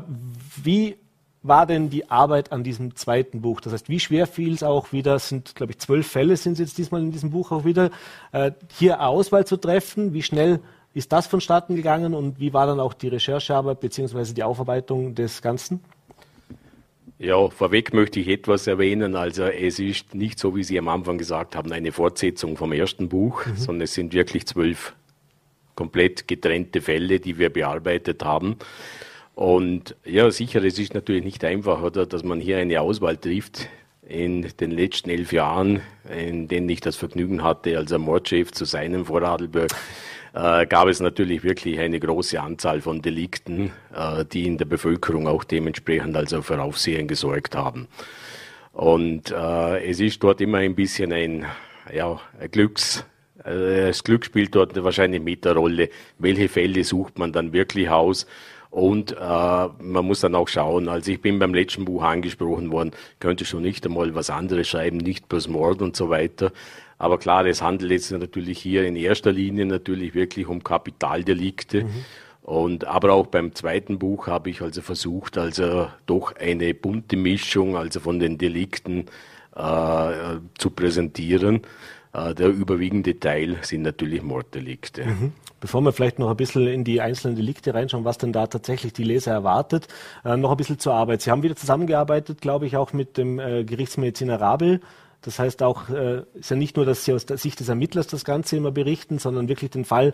[0.63, 0.95] wie
[1.43, 3.59] war denn die Arbeit an diesem zweiten Buch?
[3.59, 6.59] Das heißt, wie schwer fiel es auch wieder, sind, glaube ich, zwölf Fälle sind es
[6.59, 7.91] jetzt diesmal in diesem Buch auch wieder,
[8.31, 10.13] äh, hier Auswahl zu treffen?
[10.13, 10.61] Wie schnell
[10.93, 14.31] ist das vonstatten gegangen und wie war dann auch die Recherchearbeit bzw.
[14.33, 15.81] die Aufarbeitung des Ganzen?
[17.19, 19.15] Ja, vorweg möchte ich etwas erwähnen.
[19.15, 23.07] Also es ist nicht so, wie Sie am Anfang gesagt haben, eine Fortsetzung vom ersten
[23.07, 23.55] Buch, mhm.
[23.55, 24.93] sondern es sind wirklich zwölf
[25.75, 28.57] komplett getrennte Fälle, die wir bearbeitet haben.
[29.35, 33.67] Und ja, sicher, es ist natürlich nicht einfach, oder, dass man hier eine Auswahl trifft.
[34.07, 35.81] In den letzten elf Jahren,
[36.13, 39.73] in denen ich das Vergnügen hatte, als Mordchef zu sein vor Adelberg,
[40.33, 45.27] äh, gab es natürlich wirklich eine große Anzahl von Delikten, äh, die in der Bevölkerung
[45.27, 47.87] auch dementsprechend also für Aufsehen gesorgt haben.
[48.71, 51.45] Und äh, es ist dort immer ein bisschen ein,
[51.93, 53.05] ja, ein Glücks,
[53.43, 55.89] äh, das Glück spielt dort wahrscheinlich mit der Rolle.
[56.17, 58.25] Welche Fälle sucht man dann wirklich aus?
[58.69, 62.91] Und äh, man muss dann auch schauen, also ich bin beim letzten Buch angesprochen worden,
[63.19, 66.51] könnte schon nicht einmal was anderes schreiben, nicht bloß Mord und so weiter.
[67.03, 71.83] Aber klar, es handelt jetzt natürlich hier in erster Linie natürlich wirklich um Kapitaldelikte.
[71.83, 71.89] Mhm.
[72.43, 77.75] Und, aber auch beim zweiten Buch habe ich also versucht, also doch eine bunte Mischung,
[77.75, 79.07] also von den Delikten
[79.53, 81.63] äh, zu präsentieren.
[82.13, 85.03] Äh, der überwiegende Teil sind natürlich Morddelikte.
[85.03, 85.33] Mhm.
[85.59, 88.93] Bevor wir vielleicht noch ein bisschen in die einzelnen Delikte reinschauen, was denn da tatsächlich
[88.93, 89.89] die Leser erwartet,
[90.23, 91.21] äh, noch ein bisschen zur Arbeit.
[91.21, 94.79] Sie haben wieder zusammengearbeitet, glaube ich, auch mit dem äh, Gerichtsmediziner Rabel.
[95.23, 98.07] Das heißt auch, äh, ist ja nicht nur, dass Sie aus der Sicht des Ermittlers
[98.07, 100.13] das Ganze immer berichten, sondern wirklich den Fall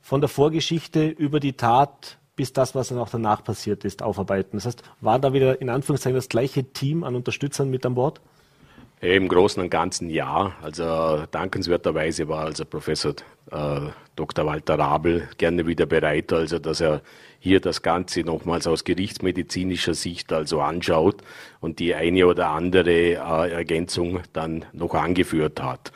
[0.00, 4.56] von der Vorgeschichte über die Tat bis das, was dann auch danach passiert ist, aufarbeiten.
[4.56, 8.22] Das heißt, war da wieder in Anführungszeichen das gleiche Team an Unterstützern mit an Bord?
[9.00, 10.52] Im Großen und Ganzen ja.
[10.62, 13.14] Also dankenswerterweise war also Professor
[13.50, 13.80] äh,
[14.14, 14.44] Dr.
[14.44, 17.00] Walter Rabel gerne wieder bereit, also dass er
[17.38, 21.22] hier das Ganze nochmals aus gerichtsmedizinischer Sicht also anschaut
[21.60, 25.92] und die eine oder andere äh, Ergänzung dann noch angeführt hat.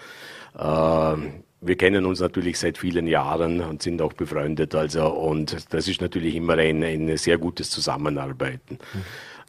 [0.58, 1.20] Äh,
[1.60, 6.00] wir kennen uns natürlich seit vielen Jahren und sind auch befreundet, also und das ist
[6.00, 8.78] natürlich immer ein, ein sehr gutes Zusammenarbeiten.
[8.94, 9.02] Mhm.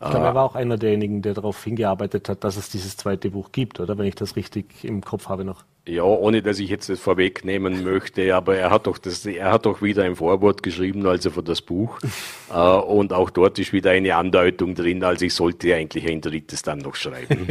[0.05, 3.31] Ich glaube, er war auch einer derjenigen, der darauf hingearbeitet hat, dass es dieses zweite
[3.31, 3.97] Buch gibt, oder?
[3.97, 5.63] Wenn ich das richtig im Kopf habe noch.
[5.87, 9.65] Ja, ohne dass ich jetzt das vorwegnehmen möchte, aber er hat doch das, er hat
[9.65, 11.99] doch wieder ein Vorwort geschrieben, also für das Buch.
[12.53, 16.61] äh, und auch dort ist wieder eine Andeutung drin, also ich sollte eigentlich ein drittes
[16.61, 17.47] dann noch schreiben.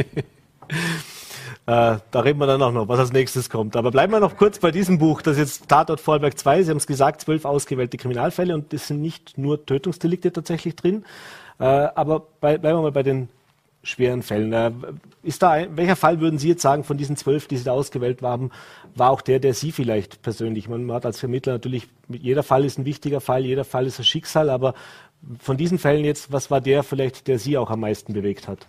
[1.67, 3.75] Äh, da reden wir dann auch noch, was als nächstes kommt.
[3.75, 6.63] Aber bleiben wir noch kurz bei diesem Buch, das ist jetzt Tatort Vorarlberg 2.
[6.63, 11.05] Sie haben es gesagt, zwölf ausgewählte Kriminalfälle und es sind nicht nur Tötungsdelikte tatsächlich drin.
[11.59, 13.29] Äh, aber bei, bleiben wir mal bei den
[13.81, 14.53] schweren Fällen.
[14.53, 14.71] Äh,
[15.23, 17.71] ist da ein, welcher Fall würden Sie jetzt sagen von diesen zwölf, die Sie da
[17.71, 18.51] ausgewählt haben,
[18.93, 22.77] war auch der, der Sie vielleicht persönlich, man hat als Vermittler natürlich, jeder Fall ist
[22.77, 24.75] ein wichtiger Fall, jeder Fall ist ein Schicksal, aber
[25.39, 28.67] von diesen Fällen jetzt, was war der vielleicht, der Sie auch am meisten bewegt hat?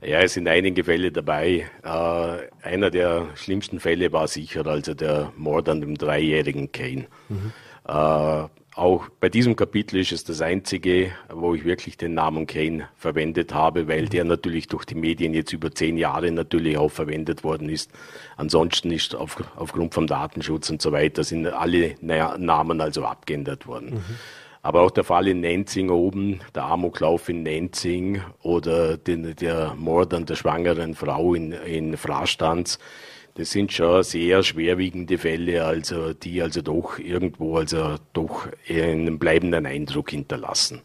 [0.00, 1.66] Ja, es sind einige Fälle dabei.
[1.82, 7.06] Äh, einer der schlimmsten Fälle war sicher also der Mord an dem dreijährigen Kane.
[7.28, 7.52] Mhm.
[7.86, 8.44] Äh,
[8.78, 13.52] auch bei diesem Kapitel ist es das einzige, wo ich wirklich den Namen Kane verwendet
[13.52, 17.68] habe, weil der natürlich durch die Medien jetzt über zehn Jahre natürlich auch verwendet worden
[17.68, 17.90] ist.
[18.36, 23.94] Ansonsten ist auf, aufgrund vom Datenschutz und so weiter sind alle Namen also abgeändert worden.
[23.94, 24.04] Mhm.
[24.68, 30.12] Aber auch der Fall in Nenzing oben, der Amoklauf in Nenzing oder den, der Mord
[30.12, 32.78] an der schwangeren Frau in, in Frastanz,
[33.32, 39.64] das sind schon sehr schwerwiegende Fälle, also die also doch irgendwo also doch einen bleibenden
[39.64, 40.82] Eindruck hinterlassen.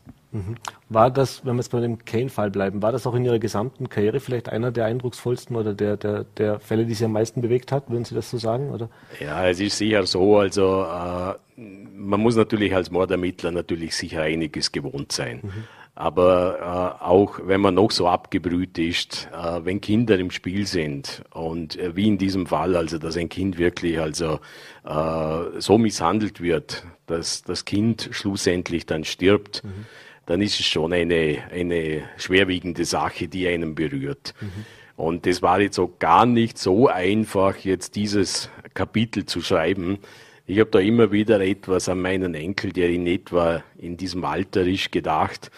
[0.89, 3.89] War das, wenn wir jetzt bei dem Kane-Fall bleiben, war das auch in Ihrer gesamten
[3.89, 7.71] Karriere vielleicht einer der eindrucksvollsten oder der, der, der Fälle, die Sie am meisten bewegt
[7.71, 7.89] hat?
[7.89, 8.71] Würden Sie das so sagen?
[8.71, 8.89] Oder?
[9.19, 10.37] Ja, es ist sicher so.
[10.37, 15.41] Also äh, man muss natürlich als Mordermittler natürlich sicher einiges gewohnt sein.
[15.43, 15.63] Mhm.
[15.95, 21.23] Aber äh, auch wenn man noch so abgebrüht ist, äh, wenn Kinder im Spiel sind
[21.31, 24.39] und äh, wie in diesem Fall, also dass ein Kind wirklich also
[24.85, 29.85] äh, so misshandelt wird, dass das Kind schlussendlich dann stirbt, mhm.
[30.25, 34.33] Dann ist es schon eine, eine schwerwiegende Sache, die einen berührt.
[34.39, 34.65] Mhm.
[34.95, 39.97] Und das war jetzt auch gar nicht so einfach, jetzt dieses Kapitel zu schreiben.
[40.45, 44.65] Ich habe da immer wieder etwas an meinen Enkel, der in etwa in diesem Alter
[44.65, 45.51] ist, gedacht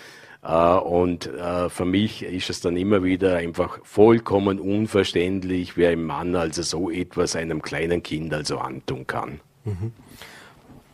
[0.45, 6.03] äh, und äh, für mich ist es dann immer wieder einfach vollkommen unverständlich, wie ein
[6.03, 9.39] Mann also so etwas einem kleinen Kind also antun kann.
[9.63, 9.91] Mhm.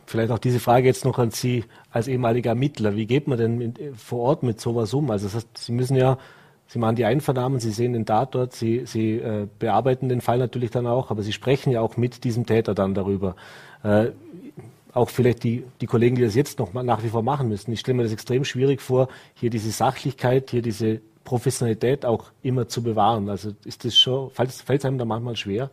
[0.06, 2.96] Vielleicht auch diese Frage jetzt noch an Sie als ehemaliger Ermittler.
[2.96, 5.12] Wie geht man denn mit, vor Ort mit sowas um?
[5.12, 6.18] Also das heißt, Sie müssen ja,
[6.68, 10.72] Sie machen die Einvernahmen, Sie sehen den Tatort, Sie, Sie äh, bearbeiten den Fall natürlich
[10.72, 13.36] dann auch, aber Sie sprechen ja auch mit diesem Täter dann darüber.
[13.84, 14.12] Äh,
[14.94, 17.72] auch vielleicht die, die Kollegen, die das jetzt noch mal nach wie vor machen müssen.
[17.72, 22.68] Ich stelle mir das extrem schwierig vor, hier diese Sachlichkeit, hier diese Professionalität auch immer
[22.68, 23.30] zu bewahren.
[23.30, 25.70] Also ist das schon, fällt es einem da manchmal schwer?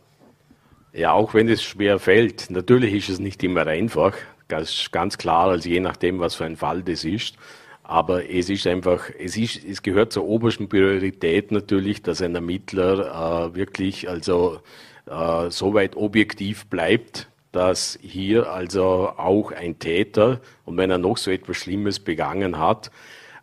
[0.92, 2.50] Ja, auch wenn es schwer fällt.
[2.50, 4.14] Natürlich ist es nicht immer einfach.
[4.48, 7.36] Ganz, ganz klar, also je nachdem, was für ein Fall das ist.
[7.82, 13.48] Aber es ist einfach, es ist, es gehört zur obersten Priorität natürlich, dass ein Ermittler
[13.48, 14.60] äh, wirklich also
[15.06, 21.16] äh, so weit objektiv bleibt, dass hier also auch ein Täter, und wenn er noch
[21.16, 22.90] so etwas Schlimmes begangen hat,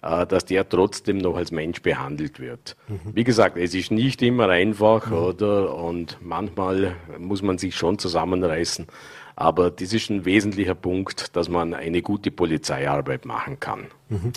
[0.04, 2.76] äh, dass der trotzdem noch als Mensch behandelt wird.
[2.88, 3.16] Mhm.
[3.16, 5.18] Wie gesagt, es ist nicht immer einfach, mhm.
[5.18, 5.76] oder?
[5.76, 8.86] Und manchmal muss man sich schon zusammenreißen.
[9.38, 13.88] Aber das ist ein wesentlicher Punkt, dass man eine gute Polizeiarbeit machen kann.
[14.08, 14.32] Mhm.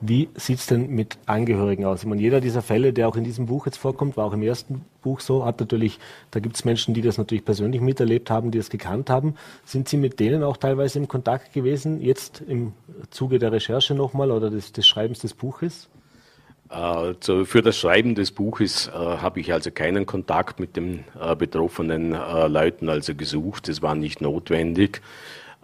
[0.00, 2.02] Wie sieht es denn mit Angehörigen aus?
[2.02, 4.42] Ich meine, jeder dieser Fälle, der auch in diesem Buch jetzt vorkommt, war auch im
[4.42, 5.98] ersten Buch so, hat natürlich,
[6.30, 9.34] da gibt es Menschen, die das natürlich persönlich miterlebt haben, die das gekannt haben.
[9.64, 12.74] Sind Sie mit denen auch teilweise im Kontakt gewesen, jetzt im
[13.10, 15.88] Zuge der Recherche nochmal oder des, des Schreibens des Buches?
[16.68, 21.36] Also für das Schreiben des Buches äh, habe ich also keinen Kontakt mit den äh,
[21.36, 23.68] betroffenen äh, Leuten also gesucht.
[23.68, 25.02] Es war nicht notwendig.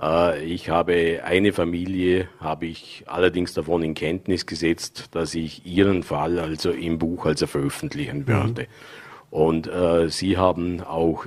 [0.01, 6.03] Äh, ich habe eine Familie, habe ich allerdings davon in Kenntnis gesetzt, dass ich ihren
[6.03, 8.63] Fall also im Buch also veröffentlichen werde.
[8.63, 8.67] Mhm.
[9.31, 11.25] Und äh, sie haben auch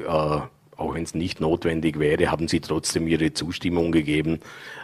[0.78, 4.40] auch wenn es nicht notwendig wäre, haben sie trotzdem ihre Zustimmung gegeben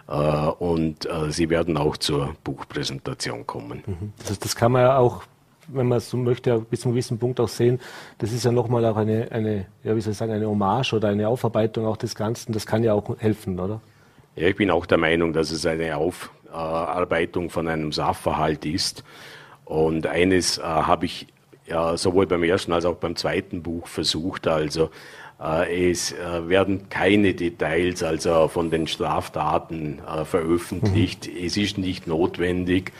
[0.08, 3.84] äh, und äh, sie werden auch zur Buchpräsentation kommen.
[3.86, 4.14] Mhm.
[4.20, 5.24] Das, heißt, das kann man ja auch,
[5.68, 7.80] wenn man so möchte, bis zu einem gewissen Punkt auch sehen,
[8.18, 11.10] das ist ja nochmal auch eine, eine, ja, wie soll ich sagen, eine Hommage oder
[11.10, 12.54] eine Aufarbeitung auch des Ganzen.
[12.54, 13.82] Das kann ja auch helfen, oder?
[14.36, 19.04] Ja, ich bin auch der Meinung, dass es eine Aufarbeitung von einem Sachverhalt ist.
[19.66, 21.28] Und eines äh, habe ich
[21.70, 24.90] ja, sowohl beim ersten als auch beim zweiten Buch versucht, also äh,
[25.40, 31.28] es äh, werden keine Details also von den Straftaten äh, veröffentlicht.
[31.28, 31.46] Mhm.
[31.46, 32.92] Es ist nicht notwendig.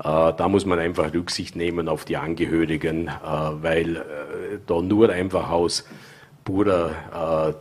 [0.00, 3.10] Da muss man einfach Rücksicht nehmen auf die Angehörigen,
[3.62, 4.00] weil
[4.64, 5.88] da nur einfach aus
[6.44, 7.56] purer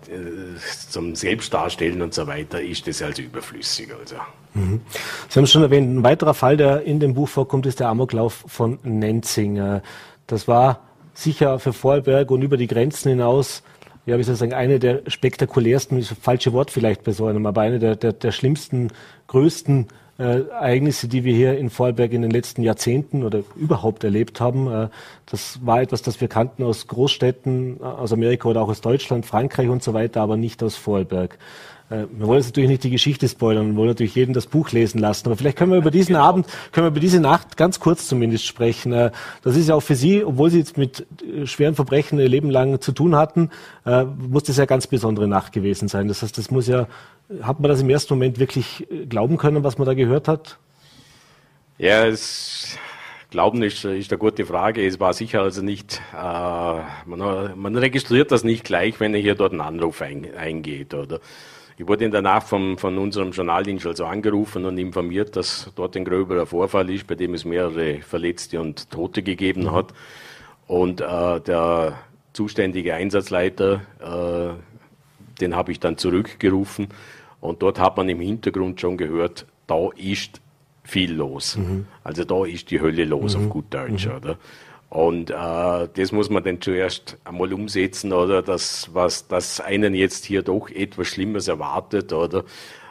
[0.88, 3.89] zum Selbstdarstellen und so weiter ist das also überflüssig.
[4.00, 4.17] Also.
[4.54, 4.82] Mhm.
[5.30, 7.89] Sie haben es schon erwähnt, ein weiterer Fall, der in dem Buch vorkommt, ist der
[7.89, 9.82] Amoklauf von Nenzing.
[10.28, 10.82] Das war
[11.15, 13.63] sicher für Vorarlberg und über die Grenzen hinaus
[14.08, 17.28] ja, wie soll ich sagen, eine der spektakulärsten, ist das falsche Wort vielleicht bei so
[17.28, 18.88] einem, aber eine der, der, der schlimmsten,
[19.28, 24.39] größten äh, Ereignisse, die wir hier in Vorarlberg in den letzten Jahrzehnten oder überhaupt erlebt
[24.39, 24.72] haben.
[24.72, 24.88] Äh,
[25.26, 29.26] das war etwas, das wir kannten aus Großstädten, äh, aus Amerika oder auch aus Deutschland,
[29.26, 31.38] Frankreich und so weiter, aber nicht aus Vorarlberg.
[31.89, 34.71] Äh, wir wollen jetzt natürlich nicht die Geschichte spoilern, wir wollen natürlich jeden das Buch
[34.71, 36.15] lesen lassen, aber vielleicht können wir über diesen.
[36.15, 38.91] Abend, können wir über diese Nacht ganz kurz zumindest sprechen.
[38.93, 39.12] Äh,
[39.43, 42.50] das ist ja auch für Sie, obwohl Sie jetzt mit äh, schweren Verbrechen Ihr Leben
[42.50, 43.50] lang zu tun hatten,
[44.17, 46.10] muss das ja ganz besondere Nacht gewesen sein.
[46.10, 46.88] Das heißt, das muss ja,
[47.41, 50.58] hat man das im ersten Moment wirklich glauben können, was man da gehört hat?
[51.78, 52.78] Ja, es
[53.30, 54.86] Glauben ist, ist eine gute Frage.
[54.86, 56.17] Es war sicher also nicht, äh,
[57.06, 61.19] man, man, registriert das nicht gleich, wenn hier dort ein Anruf ein, eingeht, oder?
[61.79, 65.95] Ich wurde in der Nacht vom, von unserem Journaldienst also angerufen und informiert, dass dort
[65.95, 69.71] ein gröberer Vorfall ist, bei dem es mehrere Verletzte und Tote gegeben mhm.
[69.73, 69.93] hat.
[70.65, 71.99] Und äh, der
[72.33, 76.87] zuständige Einsatzleiter, äh, den habe ich dann zurückgerufen.
[77.41, 80.41] Und dort hat man im Hintergrund schon gehört, da ist
[80.83, 81.57] viel los.
[81.57, 81.85] Mhm.
[82.03, 83.43] Also da ist die Hölle los, mhm.
[83.43, 84.15] auf gut Deutsch, mhm.
[84.15, 84.37] oder?
[84.89, 90.26] Und äh, das muss man dann zuerst einmal umsetzen, oder das, was das einen jetzt
[90.26, 92.45] hier doch etwas Schlimmes erwartet, oder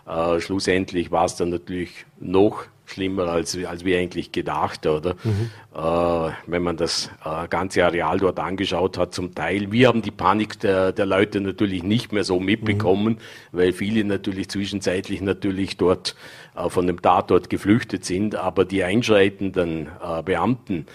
[0.06, 5.16] äh, schlussendlich war es dann natürlich noch schlimmer, als, als wir eigentlich gedacht, oder?
[5.24, 5.50] Mhm.
[5.74, 9.72] Äh, wenn man das äh, ganze Areal dort angeschaut hat, zum Teil.
[9.72, 13.58] Wir haben die Panik der, der Leute natürlich nicht mehr so mitbekommen, mhm.
[13.58, 16.14] weil viele natürlich zwischenzeitlich natürlich dort
[16.54, 20.86] äh, von dem Tatort geflüchtet sind, aber die einschreitenden äh, Beamten,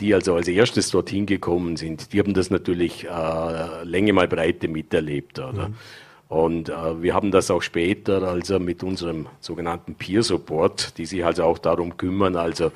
[0.00, 4.66] die also als erstes dorthin gekommen sind, die haben das natürlich äh, Länge mal Breite
[4.66, 5.68] miterlebt, oder?
[5.68, 5.74] Mhm.
[6.28, 11.24] Und äh, wir haben das auch später also mit unserem sogenannten Peer Support, die sich
[11.24, 12.66] also auch darum kümmern, also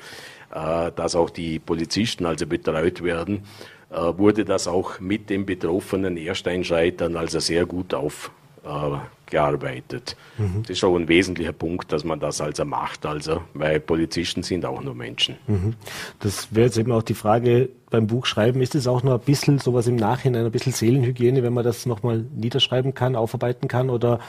[0.53, 3.43] äh, dass auch die Polizisten also betreut werden,
[3.91, 8.31] äh, wurde das auch mit den Betroffenen Ersteinschreitern also sehr gut auf,
[8.65, 8.97] äh,
[9.33, 10.15] gearbeitet.
[10.37, 10.61] Mhm.
[10.61, 14.65] Das ist auch ein wesentlicher Punkt, dass man das also macht, also, weil Polizisten sind
[14.65, 15.35] auch nur Menschen.
[15.47, 15.73] Mhm.
[16.19, 19.59] Das wäre jetzt eben auch die Frage beim Buchschreiben, ist es auch noch ein bisschen
[19.59, 24.19] sowas im Nachhinein, ein bisschen Seelenhygiene, wenn man das nochmal niederschreiben kann, aufarbeiten kann oder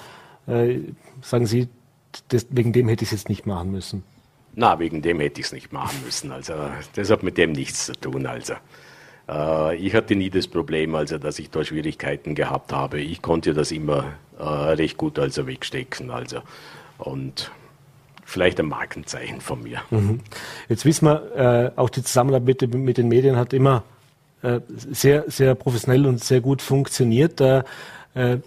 [0.47, 0.79] äh,
[1.21, 1.69] sagen Sie,
[2.29, 4.03] das, wegen dem hätte ich es jetzt nicht machen müssen?
[4.55, 6.33] Na, wegen dem hätte ich es nicht machen müssen.
[6.33, 6.55] Also
[6.95, 8.27] das hat mit dem nichts zu tun.
[8.27, 8.55] Also
[9.29, 13.01] äh, ich hatte nie das Problem, also dass ich da Schwierigkeiten gehabt habe.
[13.01, 14.05] Ich konnte das immer
[14.39, 16.11] äh, recht gut also wegstecken.
[16.11, 16.41] Also.
[16.99, 17.51] Und
[18.25, 19.81] vielleicht ein Markenzeichen von mir.
[19.91, 20.21] Mhm.
[20.69, 23.85] Jetzt wissen wir, äh, auch die Zusammenarbeit mit, mit, den Medien hat immer
[24.43, 27.41] äh, sehr, sehr professionell und sehr gut funktioniert.
[27.41, 27.65] Da
[28.15, 28.39] äh,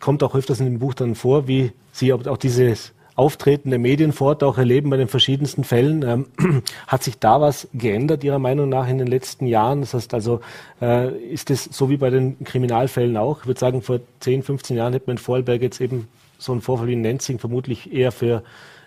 [0.00, 4.12] kommt auch öfters in dem Buch dann vor, wie Sie auch dieses Auftreten der Medien
[4.12, 6.02] vor Ort auch erleben bei den verschiedensten Fällen.
[6.02, 9.80] Ähm, hat sich da was geändert Ihrer Meinung nach in den letzten Jahren?
[9.80, 10.40] Das heißt also,
[10.82, 13.40] äh, ist es so wie bei den Kriminalfällen auch?
[13.40, 16.08] Ich würde sagen, vor 10, 15 Jahren hätte man in Vorarlberg jetzt eben
[16.38, 18.42] so einen Vorfall wie in Nenzing vermutlich eher für,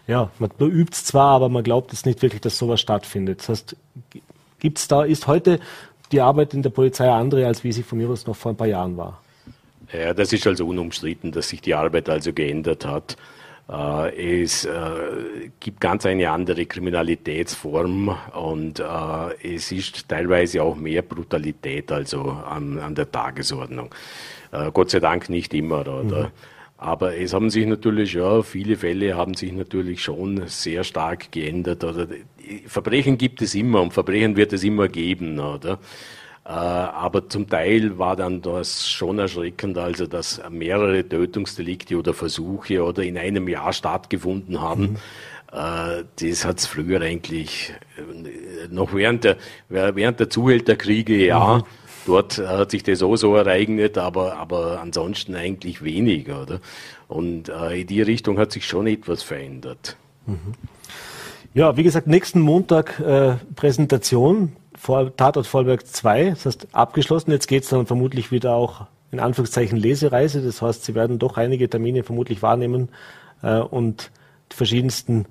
[0.07, 3.39] ja, man übt es zwar, aber man glaubt es nicht wirklich, dass sowas stattfindet.
[3.39, 3.75] Das heißt,
[4.59, 5.59] gibt's da, ist heute
[6.11, 8.57] die Arbeit in der Polizei andere, als wie sie von mir aus noch vor ein
[8.57, 9.21] paar Jahren war?
[9.91, 13.17] Ja, das ist also unumstritten, dass sich die Arbeit also geändert hat.
[13.71, 14.71] Äh, es äh,
[15.59, 22.79] gibt ganz eine andere Kriminalitätsform und äh, es ist teilweise auch mehr Brutalität also an,
[22.79, 23.93] an der Tagesordnung.
[24.73, 26.23] Gott sei Dank nicht immer, oder?
[26.23, 26.31] Mhm.
[26.77, 31.83] Aber es haben sich natürlich, ja, viele Fälle haben sich natürlich schon sehr stark geändert.
[31.83, 32.07] Oder
[32.65, 35.77] Verbrechen gibt es immer und Verbrechen wird es immer geben, oder?
[36.49, 42.83] Äh, aber zum Teil war dann das schon erschreckend, also dass mehrere Tötungsdelikte oder Versuche
[42.83, 44.81] oder in einem Jahr stattgefunden haben.
[44.81, 44.95] Mhm.
[45.51, 49.37] Äh, das hat es früher eigentlich äh, noch während der,
[49.67, 51.57] während der Zuhälterkriege, ja.
[51.57, 51.63] Mhm.
[52.07, 56.41] Dort hat sich das auch so ereignet, aber, aber ansonsten eigentlich weniger.
[56.41, 56.59] Oder?
[57.07, 59.95] Und in die Richtung hat sich schon etwas verändert.
[60.25, 60.55] Mhm.
[61.53, 67.31] Ja, wie gesagt, nächsten Montag äh, Präsentation vor, Tatort Vollberg 2, das heißt abgeschlossen.
[67.31, 70.41] Jetzt geht es dann vermutlich wieder auch in Anführungszeichen Lesereise.
[70.41, 72.89] Das heißt, Sie werden doch einige Termine vermutlich wahrnehmen
[73.43, 74.09] äh, und
[74.51, 75.25] die verschiedensten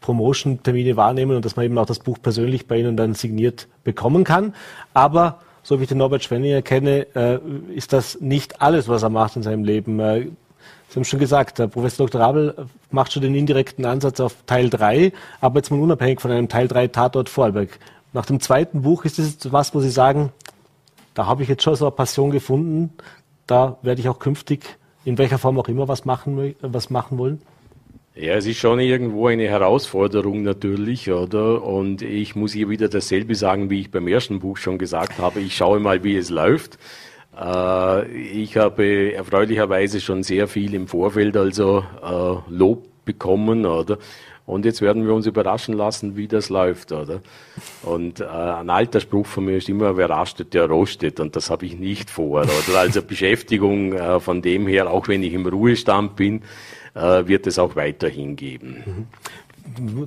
[0.00, 4.24] Promotion-Termine wahrnehmen und dass man eben auch das Buch persönlich bei Ihnen dann signiert bekommen
[4.24, 4.54] kann.
[4.94, 7.38] Aber so wie ich den Norbert Schwenninger kenne, äh,
[7.74, 10.00] ist das nicht alles, was er macht in seinem Leben.
[10.00, 10.28] Äh,
[10.88, 12.20] Sie haben schon gesagt, der Professor Dr.
[12.22, 12.54] Rabel
[12.90, 16.66] macht schon den indirekten Ansatz auf Teil 3, aber jetzt mal unabhängig von einem Teil
[16.66, 17.78] 3 Tatort Vorarlberg.
[18.12, 20.32] Nach dem zweiten Buch ist es was, wo Sie sagen,
[21.14, 22.92] da habe ich jetzt schon so eine Passion gefunden,
[23.46, 27.40] da werde ich auch künftig in welcher Form auch immer was machen, was machen wollen?
[28.14, 31.62] Ja, es ist schon irgendwo eine Herausforderung natürlich, oder?
[31.62, 35.40] Und ich muss hier wieder dasselbe sagen, wie ich beim ersten Buch schon gesagt habe.
[35.40, 36.76] Ich schaue mal, wie es läuft.
[37.40, 43.98] Äh, ich habe erfreulicherweise schon sehr viel im Vorfeld also äh, Lob bekommen, oder?
[44.50, 47.20] Und jetzt werden wir uns überraschen lassen, wie das läuft, oder?
[47.82, 51.20] Und äh, ein alter Spruch von mir ist immer, wer rastet, der rostet.
[51.20, 52.78] Und das habe ich nicht vor, oder?
[52.78, 56.42] Also Beschäftigung äh, von dem her, auch wenn ich im Ruhestand bin,
[56.94, 58.82] äh, wird es auch weiterhin geben.
[58.84, 59.06] Mhm.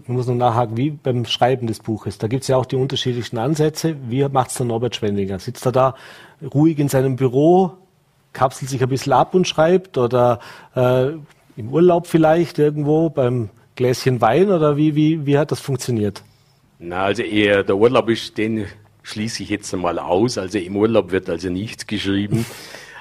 [0.03, 2.17] Ich muss noch nachhaken, wie beim Schreiben des Buches.
[2.17, 3.95] Da gibt es ja auch die unterschiedlichsten Ansätze.
[4.09, 5.39] Wie macht es der Norbert Schwendinger?
[5.39, 5.95] Sitzt er da
[6.53, 7.71] ruhig in seinem Büro,
[8.33, 10.39] kapselt sich ein bisschen ab und schreibt oder
[10.75, 11.11] äh,
[11.55, 16.23] im Urlaub vielleicht irgendwo beim Gläschen Wein oder wie, wie, wie hat das funktioniert?
[16.79, 18.65] Na, also eher der Urlaub ist, den
[19.03, 20.37] schließe ich jetzt einmal aus.
[20.37, 22.45] Also im Urlaub wird also nichts geschrieben.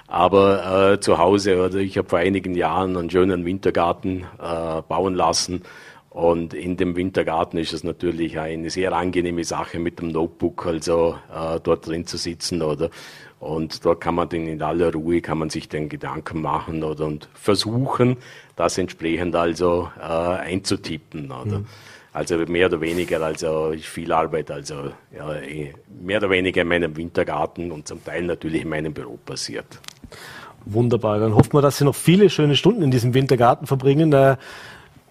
[0.07, 5.15] Aber äh, zu Hause, oder ich habe vor einigen Jahren einen schönen Wintergarten äh, bauen
[5.15, 5.63] lassen.
[6.11, 11.17] Und in dem Wintergarten ist es natürlich eine sehr angenehme Sache, mit dem Notebook also
[11.35, 12.91] äh, dort drin zu sitzen, oder?
[13.43, 17.07] Und dort kann man dann in aller Ruhe, kann man sich den Gedanken machen oder
[17.07, 18.17] und versuchen,
[18.55, 21.33] das entsprechend also äh, einzutippen.
[21.33, 21.59] Oder?
[21.59, 21.67] Mhm.
[22.13, 26.97] Also mehr oder weniger, also viel Arbeit, also ja, eh, mehr oder weniger in meinem
[26.97, 29.81] Wintergarten und zum Teil natürlich in meinem Büro passiert.
[30.65, 34.13] Wunderbar, dann hoffen wir, dass Sie noch viele schöne Stunden in diesem Wintergarten verbringen.
[34.13, 34.37] Äh,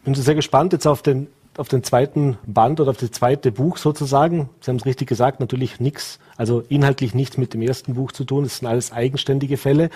[0.05, 1.27] bin sehr gespannt jetzt auf den
[1.58, 4.49] auf den zweiten Band oder auf das zweite Buch sozusagen.
[4.62, 8.24] Sie haben es richtig gesagt, natürlich nichts, also inhaltlich nichts mit dem ersten Buch zu
[8.24, 8.45] tun.
[8.45, 9.89] Es sind alles eigenständige Fälle.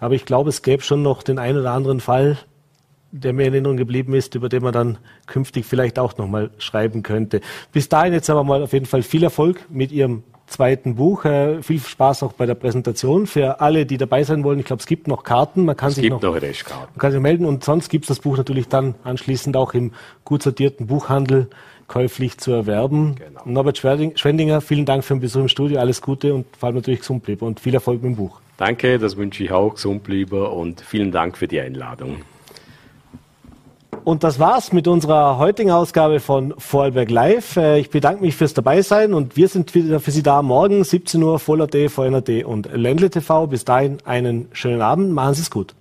[0.00, 2.38] Aber ich glaube, es gäbe schon noch den einen oder anderen Fall,
[3.10, 7.02] der mir in Erinnerung geblieben ist, über den man dann künftig vielleicht auch nochmal schreiben
[7.02, 7.40] könnte.
[7.72, 11.24] Bis dahin jetzt aber mal auf jeden Fall viel Erfolg mit Ihrem zweiten Buch.
[11.24, 13.26] Äh, viel Spaß auch bei der Präsentation.
[13.26, 15.64] Für alle, die dabei sein wollen, ich glaube, es gibt noch Karten.
[15.64, 18.20] Man kann es sich noch, noch man kann sich melden und sonst gibt es das
[18.20, 19.92] Buch natürlich dann anschließend auch im
[20.24, 21.48] gut sortierten Buchhandel
[21.86, 23.16] käuflich zu erwerben.
[23.16, 23.40] Genau.
[23.44, 25.80] Norbert Schwendinger, vielen Dank für den Besuch im Studio.
[25.80, 28.40] Alles Gute und vor allem natürlich gesund bleiben und viel Erfolg mit dem Buch.
[28.58, 32.18] Danke, das wünsche ich auch, gesund bleiben und vielen Dank für die Einladung.
[34.04, 37.56] Und das war's mit unserer heutigen Ausgabe von Vorarlberg Live.
[37.56, 41.22] Äh, ich bedanke mich fürs Dabeisein und wir sind wieder für Sie da morgen 17
[41.22, 43.46] Uhr Voller.de, VNRD und Ländle TV.
[43.46, 45.12] Bis dahin einen schönen Abend.
[45.12, 45.74] Machen Sie es gut.